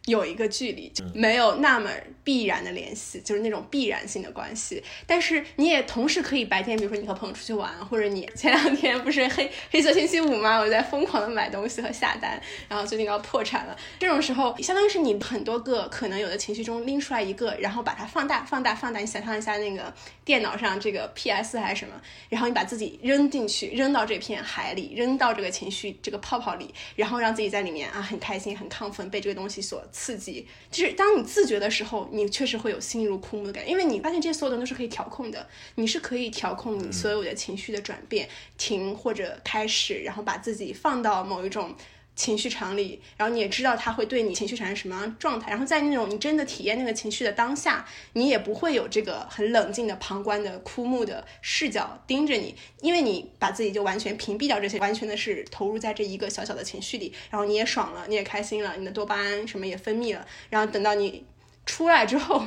[0.05, 0.21] 有。
[0.21, 1.89] 有一个距离，就没有那么
[2.23, 4.83] 必然的联系，就是那种必然性的关系。
[5.07, 10.59] 但是你也同时可以白天，比如说你和朋友出去玩，或者你前两天不是黑黑色星期五吗？
[10.59, 13.75] 我在疯狂的买东西和下单，然后最近要破产了。
[13.99, 18.99] 这种时候，相当于是你很多个可能有的情绪中拎出来一个，然后把它放大、放大、放大。
[18.99, 21.93] 你想象一下那个电脑上这个 PS 还是什么，
[22.29, 30.17] 然后你把自己扔进去，扔到这片海里，扔到这个情绪这个泡泡里，然后让自己在里面啊很开心、很亢奋，被这个东西所刺。
[30.17, 41.75] 激就是当你自觉的时候，你确实会有心如枯木的感觉，因为你发现这些所有的都是可以调控的，你是可以调控你所有的情绪的转变，停或者开始，然后把自己放到某一种。
[42.13, 61.25] 情绪场里，然后你也知道他会对你情绪产生什么样的状态，然后在那种你真的体验那个情绪的当下，你也不会有这个很冷静的旁观的枯木的视角盯着你，因为你把自己就完全屏蔽掉这些，完全的是投入在这一个小小的情绪里，然后你也爽了，你也开心了，你的多巴胺什么也分泌了，然后等到你
[61.65, 62.45] 出来之后，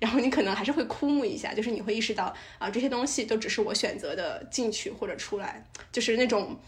[0.00, 6.58] 然后你可能还是会枯木一下，就是你会意识到啊，这些东西都只是我选择的进去或者出来，就是那种。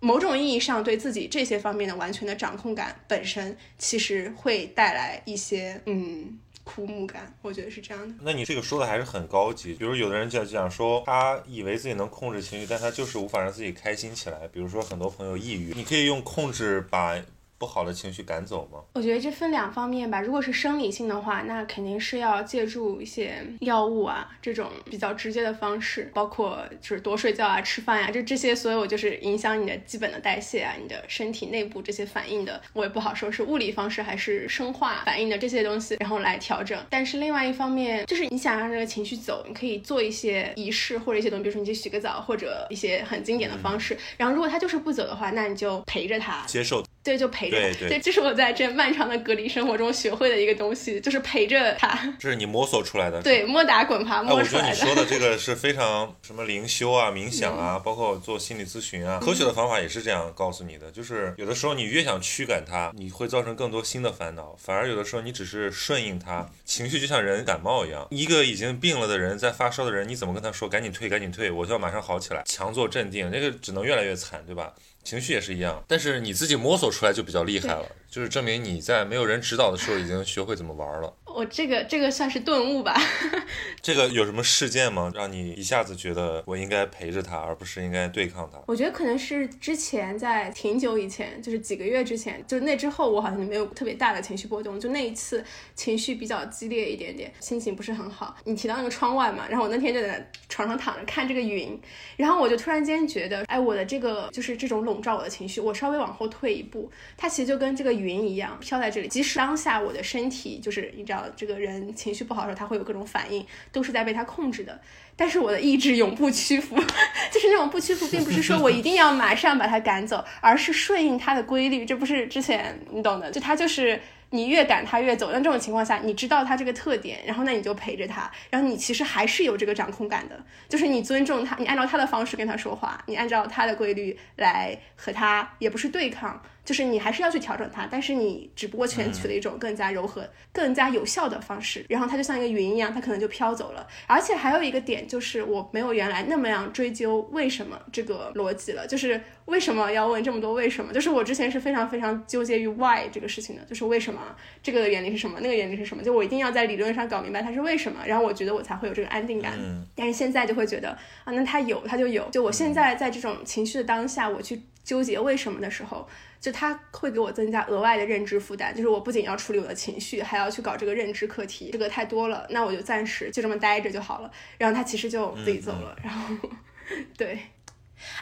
[0.00, 6.38] 某种意义上对自己这些方面的完全的掌控感本身，其实会带来一些嗯。
[6.62, 8.14] 枯木感，我觉得是这样的。
[8.20, 9.72] 那你这个说的还是很高级。
[9.72, 14.46] 比如有的人就讲说，他以为自己能控制情绪，但他就是无法让自己开心起来。
[14.48, 17.16] 比如说很多朋友抑郁，你可以用控制把。
[17.58, 18.78] 不好的情绪赶走吗？
[18.94, 20.20] 我觉得这分两方面吧。
[20.20, 36.80] 如果是生理性的话，那肯定是要借助一些药物啊，这种比较直接的方式，包括就是多睡觉啊、吃饭呀，就这些所有就是影响你的基本的代谢啊、你的身体内部这些反应的，我也不好说是物理方式还是生化反应的这些东西，然后来调整。
[36.88, 43.98] 但是另外一方面，就是你想让这个情绪走，你可以做一些仪式或者一些东西，比如说你去洗个澡，或者一些很经典的方式。
[44.16, 46.84] 然后如果他就是不走的话，那你就陪着他，接受。
[47.02, 47.88] 对，就陪着他。
[47.88, 52.14] 对，这是我在这漫长的隔离生活中学会的一个东西，就是陪着他。
[52.18, 53.20] 这是你摸索出来的。
[53.22, 54.68] 对，摸打滚爬摸出来的。
[54.68, 60.90] 我觉得你说的这个是非常什么灵修啊、冥想啊，包括做心理咨询啊，科学的方法也是这样告诉你的。
[60.90, 66.46] 就是有的时候你越想驱赶它，你会造成更多新的烦恼；反而有的时候你只是顺应它。
[66.64, 72.42] 情绪就像人感冒一样，一个已经病了的人在发烧的人，你怎么跟他说赶紧退、赶紧退，我就要马上好起来？
[72.44, 74.72] 强作镇定，那个只能越来越惨，对吧？
[75.04, 81.14] 情绪也是一样，但是你自己摸索出来就比较厉害了，就是证明你在没有人指导的时候已经学会怎么玩了。
[81.38, 83.00] 我这个这个算是顿悟吧。
[83.80, 85.12] 这个有什么事件吗？
[85.14, 88.60] 让你一下子觉得我应该陪着他，而不是应该对抗他？
[88.66, 94.80] 我觉得可能是之前在挺久以前，就是几个月之前，就是那之后我好像没有特别大的情绪波动。
[94.80, 95.44] 就那一次
[95.76, 98.36] 情绪比较激烈一点点，心情不是很好。
[98.42, 101.80] 你提到那个窗外嘛，然后我那天就在床上躺着看这个云，
[102.16, 109.06] 然后我就突然间觉得，哎，我的这个就是这种笼罩我的情绪，我稍微往后退一步，它其实就跟这个云一样飘在这里。
[109.06, 111.24] 即使当下我的身体就是你知道。
[111.36, 114.80] 这个人情绪不好的时候，他会有各种反应，都是在被他控制的。
[115.16, 116.76] 但是我的意志永不屈服，
[117.32, 121.84] 就是那种不屈服，并不是说我一定要马上把他赶走，而是顺应他的规律。
[121.84, 124.00] 这不是之前你懂的，就他就是。
[124.30, 136.38] 你越赶他越走，那这种情况下，你知道他这个特点，然后那你就陪着他，然后你其实还是有这个掌控感的，就是你尊重他，你按照他的方式跟他说话，你按照他的规律来和他，也不是对抗，
[136.68, 143.86] 就是你还是要去调整它，但是你只不过选取了一种更加柔和、更加有效的方式，然后它就像一个云一样，它可能就飘走了。
[144.06, 150.92] 而且还有一个点就是，我没有原来那么样追究为什么这个逻辑了，就是为什么要问这么多为什么？
[150.92, 154.20] 就是我之前是非常非常纠结于 why 这个事情的，就是为什么。
[154.62, 155.40] 这个的原理是什么？
[155.40, 156.02] 那个原理是什么？
[156.02, 159.54] 就我一定要在理论上搞明白它是为什么，然后我觉得我才会有这个安定感。
[159.94, 160.90] 但是现在就会觉得
[161.24, 162.28] 啊，那它有它就有。
[162.30, 166.08] 就我现在在这种情绪的当下，我去纠结为什么的时候，
[166.40, 168.74] 就它会给我增加额外的认知负担。
[168.74, 172.46] 就是我不仅要处理我的情绪，还要去搞这个认知课题，这个太多了。
[172.48, 174.30] 那我就暂时就这么待着就好了。
[174.56, 175.94] 然后它其实就自己走了。
[176.02, 176.34] 然后，
[177.18, 177.38] 对。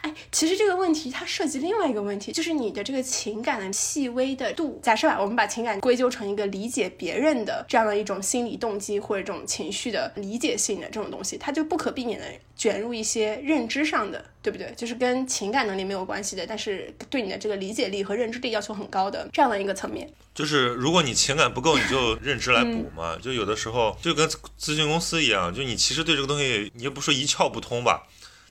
[0.02, 4.80] 哎，其实这个问题它涉及另外一个问题，就是你的这个情感的细微的度。
[4.82, 14.72] 假设吧，我们把情感归咎成一个理解别人的这样的一种心理动机或者这种情绪的理解性的这种东西，它就不可避免的卷入一些认知上的，对不对？
[14.76, 20.10] 就是跟情感能力没有关系的，但是对你的这个理解力和认知力要求很高的这样的一个层面。
[20.34, 23.16] 就是如果你情感不够，你就认知来补嘛。
[23.16, 28.06] 就有的时候就跟咨询公司一样，就你其实对这个东西，你也不说一窍不通吧。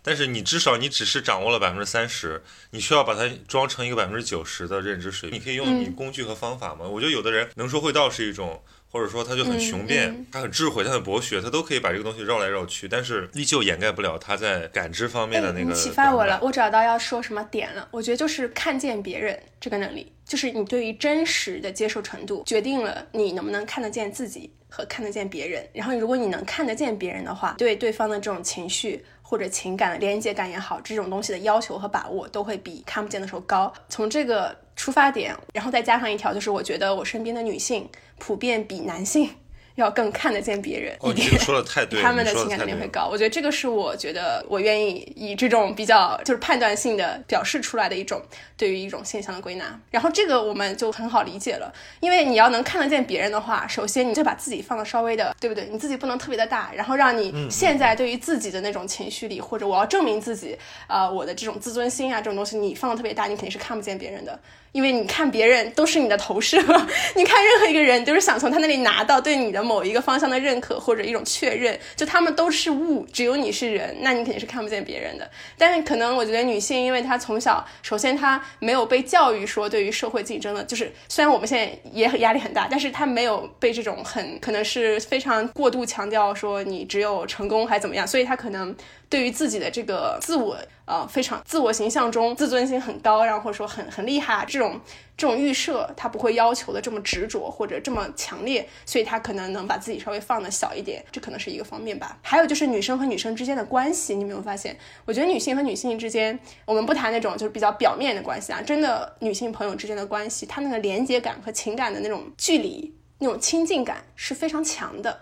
[0.05, 5.39] 但是你至少你只是掌握了百分之三十，你需要把它装成一个百分之九十的认知水平。
[5.39, 6.85] 你可以用你工具和方法吗？
[6.87, 15.73] 我觉得有的人能说会道是一种，或者说他就很雄辩，他很智慧，他很博学，他都可以把这个东西绕来绕去，但是依旧掩盖不了他在感知方面的那个。
[15.73, 17.87] 启发我了，我找到要说什么点了。
[17.89, 25.67] 我觉得就是看见别人这个能力，就是你对于真实的接受程度，决定了你能不能看得见自己和看得见别人。
[25.73, 29.03] 然后如果你能看得见别人的话，对对方的这种情绪。
[29.27, 33.73] 或者情感的连接感也好，这种东西的要求和把握都会比看不见的时候高。
[33.89, 39.27] 从这个出发点，然后再加上一条，就是我觉得我身边的女性普遍比男性。
[39.75, 41.29] 要更看得见别人一点，
[42.01, 43.07] 他们的情感能力会高。
[43.11, 48.21] 我觉得这个是我觉得我愿意以这种比较就是判断性的表示出来的一种
[48.57, 49.79] 对于一种现象的归纳。
[49.91, 55.67] 然后这个我们就很好理解了，因为你要能看得见别人的话，首先你就把自己放的稍微的，对不对？
[55.71, 60.57] 你自己不能特别的大，然后让你现在对于自己的那种情绪里，或者我要证明自己，
[60.87, 64.39] 啊，我的这种自尊心啊这种东西，你放的特别大，你肯定是看不见别人的。
[64.71, 66.57] 因为你看别人都是你的投射，
[67.15, 75.29] 你看任何一个人都是想从他那里拿到对你的某一个方向的认可或者一种确认，就他们都是物，只有你是人，那你肯定是看不见别人的。
[75.57, 88.75] 但是可能我觉得女性，因为她从小首先她没有被教育说对于社会竞争的，就是虽然我们现在也很压力很大，但是她没有被这种很可能是非常过度强调说你只有成功还怎么样，所以她可能
[89.09, 94.79] 对于自己的这个自我，呃，非常自我形象中自尊心很高，然后或者说很很厉害这种
[95.15, 102.17] 这种预设，他不会要求的这么执着或者这么强烈，所以他可能能把自己稍微放的小一点，这可能是一个方面吧。
[102.21, 104.77] 还有就是女生和女生之间的关系，你有没有发现？
[105.05, 115.21] 我觉得女性和女性之间，我们不谈那种就是比较表面的关系啊，真的女性朋友之间的关系，她那个连接感和情感的那种距离、那种亲近感是非常强的。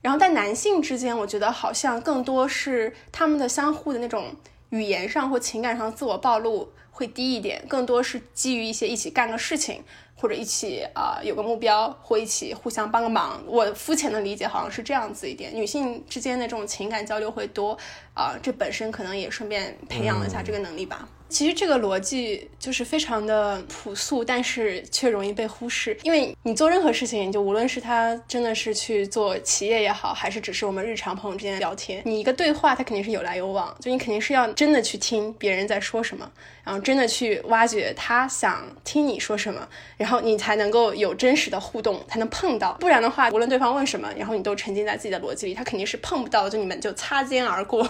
[0.00, 4.34] 然后在男性之间，我觉得好像更多是他们的相互的那种
[4.70, 9.82] 语言上或情感上自我暴露会低一点，更多是基于一些一起干个事情，
[10.14, 13.42] 或者一起啊有个目标，或一起互相帮个忙。
[13.46, 17.76] 我肤浅的理解好像是这样子一点，女性之间的这种情感交流会多
[18.14, 21.08] 啊，这本身可能也顺便培养了一下这个能力吧。
[21.28, 25.96] 其实这个逻辑就是非常的朴素，但是却容易被忽视。
[26.02, 33.76] 因为你做任何事情，就无论是他真的是去做企业也好，还是只是我们日常朋友之间聊天，你一个对话，他肯定是有来有往。
[33.80, 36.30] 就你肯定是要真的去听别人在说什么，
[36.68, 39.66] 然后真的去挖掘他想听你说什么，
[39.96, 42.74] 然后你才能够有真实的互动，才能碰到。
[42.78, 46.46] 不然的话，无论对方问什么，然后你都沉浸在自己的逻辑里，他肯定是碰不到。
[46.46, 47.82] 就你们就擦肩而过，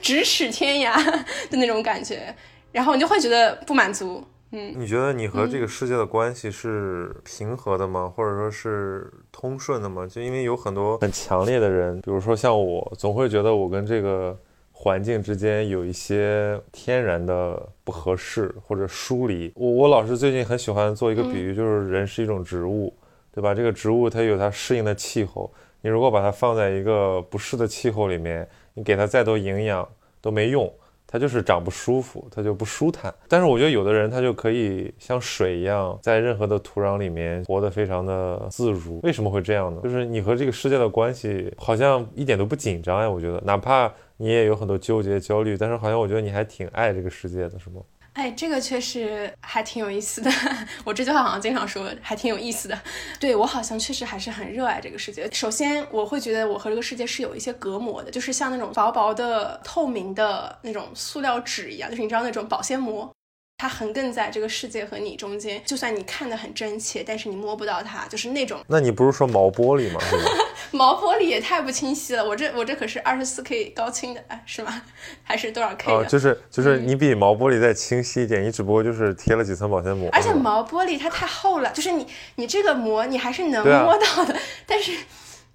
[0.00, 1.04] 咫尺天涯
[1.50, 2.32] 的那种感觉。
[2.70, 8.12] 然后你就会觉得不满足，嗯，你觉得你和这个世界的关系是平和的吗？
[8.14, 10.06] 或者说是通顺的吗？
[10.06, 14.38] 就因为有很多很强烈的人，比如说像我，总会觉得我跟这个
[14.84, 19.50] 环境之间有一些天然的不合适或者疏离。
[19.56, 22.94] 我我老师最近很喜欢做一个比喻，就是人是一种植物，
[23.32, 23.54] 对吧？
[23.54, 29.88] 这个植物它有它适应的气候，你如果把它放在一个不适的气候里面，你给它再多营养
[30.20, 30.70] 都没用。
[31.06, 33.14] 它就是长不舒服，它就不舒坦。
[33.28, 38.98] 但是我觉得有的人他就可以像水一样，在任何的土壤里面活得非常的自如。
[39.04, 39.80] 为什么会这样呢？
[39.84, 43.08] 就是你和这个世界的关系好像一点都不紧张呀。
[43.08, 47.82] 我觉得，哪怕你也有很多纠结、焦虑，但是好像我觉得你还挺爱这个世界的，是吗？
[48.14, 50.30] 哎，这个确实还挺有意思的。
[50.84, 52.78] 我这句话好像经常说，还挺有意思的。
[53.18, 55.28] 对我好像确实还是很热爱这个世界。
[55.32, 63.10] 首先，我会觉得我和这个世界是有一些隔膜的，就是像那种薄薄的透明的那种塑料纸一样，就是你知道那种保鲜膜。
[63.56, 68.60] 它横亘在这个世界和你中间，就算你看得很真切，但是你摸不到它，就是那种。
[68.66, 70.00] 那你不是说毛玻璃吗？
[70.72, 74.82] 毛玻璃也太不清晰了，我这我这可是二十四 K 高清的，哎，是吗？
[75.22, 80.10] 还是多少 K 哦，就是就是你比毛玻璃再清晰一点，你只不过就是贴了几层保鲜膜。
[80.12, 84.36] 而且毛玻璃它太厚了，就是你你这个膜你还是能摸到的，
[84.66, 84.92] 但是。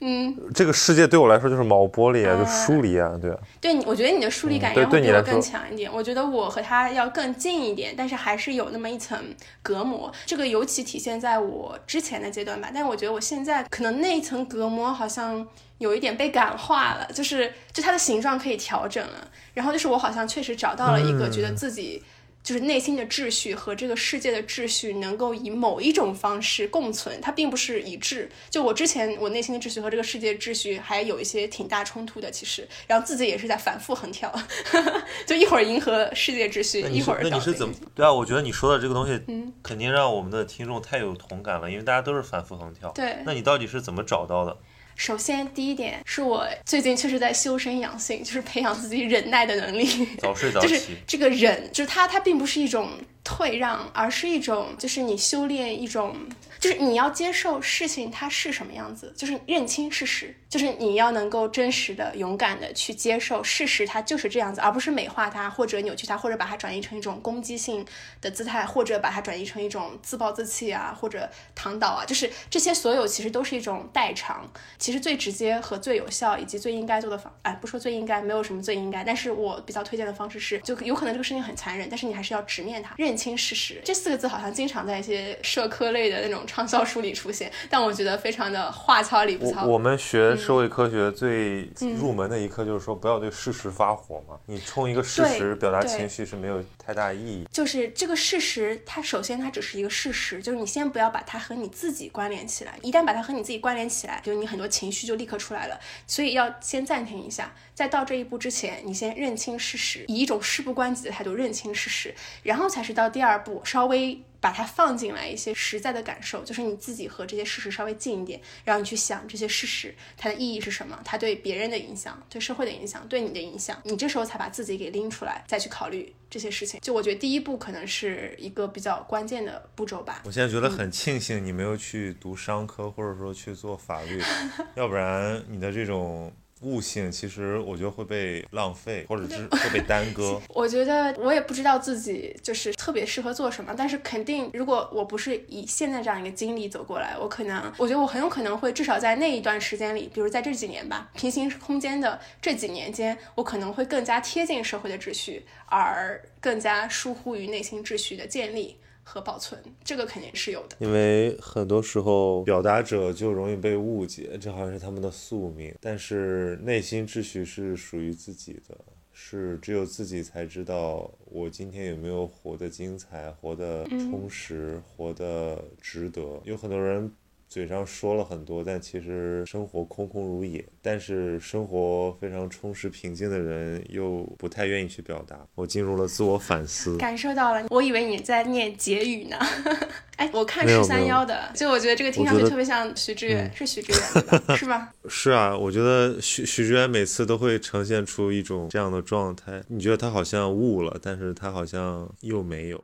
[0.02, 3.36] 嗯，这个世界对我来说就是毛玻璃啊，就疏离啊，对。
[3.60, 5.91] 对，我觉得你的疏离感要比我更强一点。
[5.93, 9.18] 我觉得我和他要更近一点，但是还是有那么一层
[9.62, 10.10] 隔膜。
[10.26, 12.70] 这个尤其体现在我之前的阶段吧。
[12.74, 15.45] 但是我觉得我现在可能那一层隔膜好像
[15.80, 19.28] 有一点被感化了，就是就它的形状可以调整了。
[19.54, 22.02] 然后就是我好像确实找到了一个觉得自己。
[22.41, 28.29] 就是内心的秩序和这个世界的秩序能够以某一种方式共存，它并不是一致。
[28.49, 34.33] 就我之前，我内心的秩序和这个世界秩序还有一些挺大冲突的，其实，然后自己也是在反复横跳，
[35.27, 37.75] 就一会儿迎合世界秩序，一会儿那你是怎么？
[37.93, 42.89] 对啊，我觉得你说的这个东西，嗯，肯定让我们的听众太有同感了，因为大家都是反复横跳。
[42.91, 44.57] 对，那你到底是怎么找到的？
[45.00, 50.06] 首先，第一点是我最近确实在修身养性， 就是培养自己忍耐的能力。
[50.18, 52.89] 早睡早起， 就是这个忍，就是它，它并不是一种
[53.24, 56.14] 退让，而是一种，就是你修炼一种。
[56.60, 67.86] 就是你要接受事情它是什么样子，就是认清事实，就是你要能够真实的、勇敢的去接受事实，它就是这样子，而不是美化它或者扭曲它，或者把它转移成一种攻击性
[68.20, 74.45] 的姿态，或者把它转移成一种自暴自弃啊，或者躺倒啊，就是这些所有其实都是一种代偿。
[74.78, 83.79] 其实最直接和最有效以及最应该做的方，哎，不说最应该，没有什么最应该，但是我比较推荐的方式是，就有可能这个事情很残忍，但是你还是要直面它，认清事实。
[83.85, 86.39] 这四个字好像经常在一些社科类的那种。
[86.49, 89.65] 畅销书里出现，但我觉得非常的话糙理不糙。
[89.65, 91.69] 我们学社会科学最
[91.99, 94.35] 入门的一课就是说，不要对事实发火嘛。
[94.47, 97.45] 你冲一个事实表达情绪是没有太大意义。
[97.51, 102.75] 就是这个事实，它首先它只是一个事实，就是你先不要把它和你自己关联起来。
[102.81, 105.80] 一旦把它和你自己关联起来，就你很多情绪就立刻出来了。
[106.07, 114.21] 所以要先暂停一下，在到这一步之前，你先认清事实，以一种事不关己的态度认清事实，然后才是到第二步，稍微。
[114.41, 126.79] 把它放进来一些实在的感受，就是你自己和这些事实稍微近一点，然后你去想这些事实它的意义是什么，它对别人的影响、对社会的影响、对你的影响，你这时候才把自己给拎出来，再去考虑这些事情。
[126.81, 130.21] 就我觉得第一步可能是一个比较关键的步骤吧。
[130.25, 134.21] 我现在觉得很庆幸你没有去读商科，或者说去做法律，
[134.75, 136.33] 要不然你的这种。
[136.62, 140.41] 悟性，其实我觉得会被浪费，或者是会被耽搁。
[140.49, 158.78] 我觉得我也不知道自己就是特别适合做什么，但是肯定，如果我不是以现在这样一个经历走过来，我可能，我觉得我很有可能会至少在那一段时间里，比如在这几年吧，平行空间的这几年间，我可能会更加贴近社会的秩序，而更加疏忽于内心秩序的建立。
[159.12, 160.76] 和保存，这个肯定是有的。
[160.78, 165.74] 因为很多时候表达者就容易被误解，这好像是他们的宿命。
[165.82, 168.78] 但是内心秩序是属于自己的，
[169.12, 176.39] 是只有自己才知道我今天有没有活得精彩、活得充实、活得值得。
[176.43, 177.12] 有很多人。
[177.50, 180.64] 嘴上说了很多，但其实生活空空如也。
[180.84, 185.36] 但是生活非常充实平静的人，又不太愿意去表达。
[185.56, 187.66] 我进入了自我反思，感受到了。
[187.72, 189.38] 我以为你在念结语呢。
[190.18, 194.43] 哎，我看十三幺的，就我觉得这个听上去特别像徐志远，是徐志远吧？
[194.56, 194.93] 是吧？
[195.08, 199.64] 是啊，我觉得徐徐志远每次都会呈现出一种这样的状态。
[199.70, 202.84] 你觉得他好像悟了，但是他好像又没有。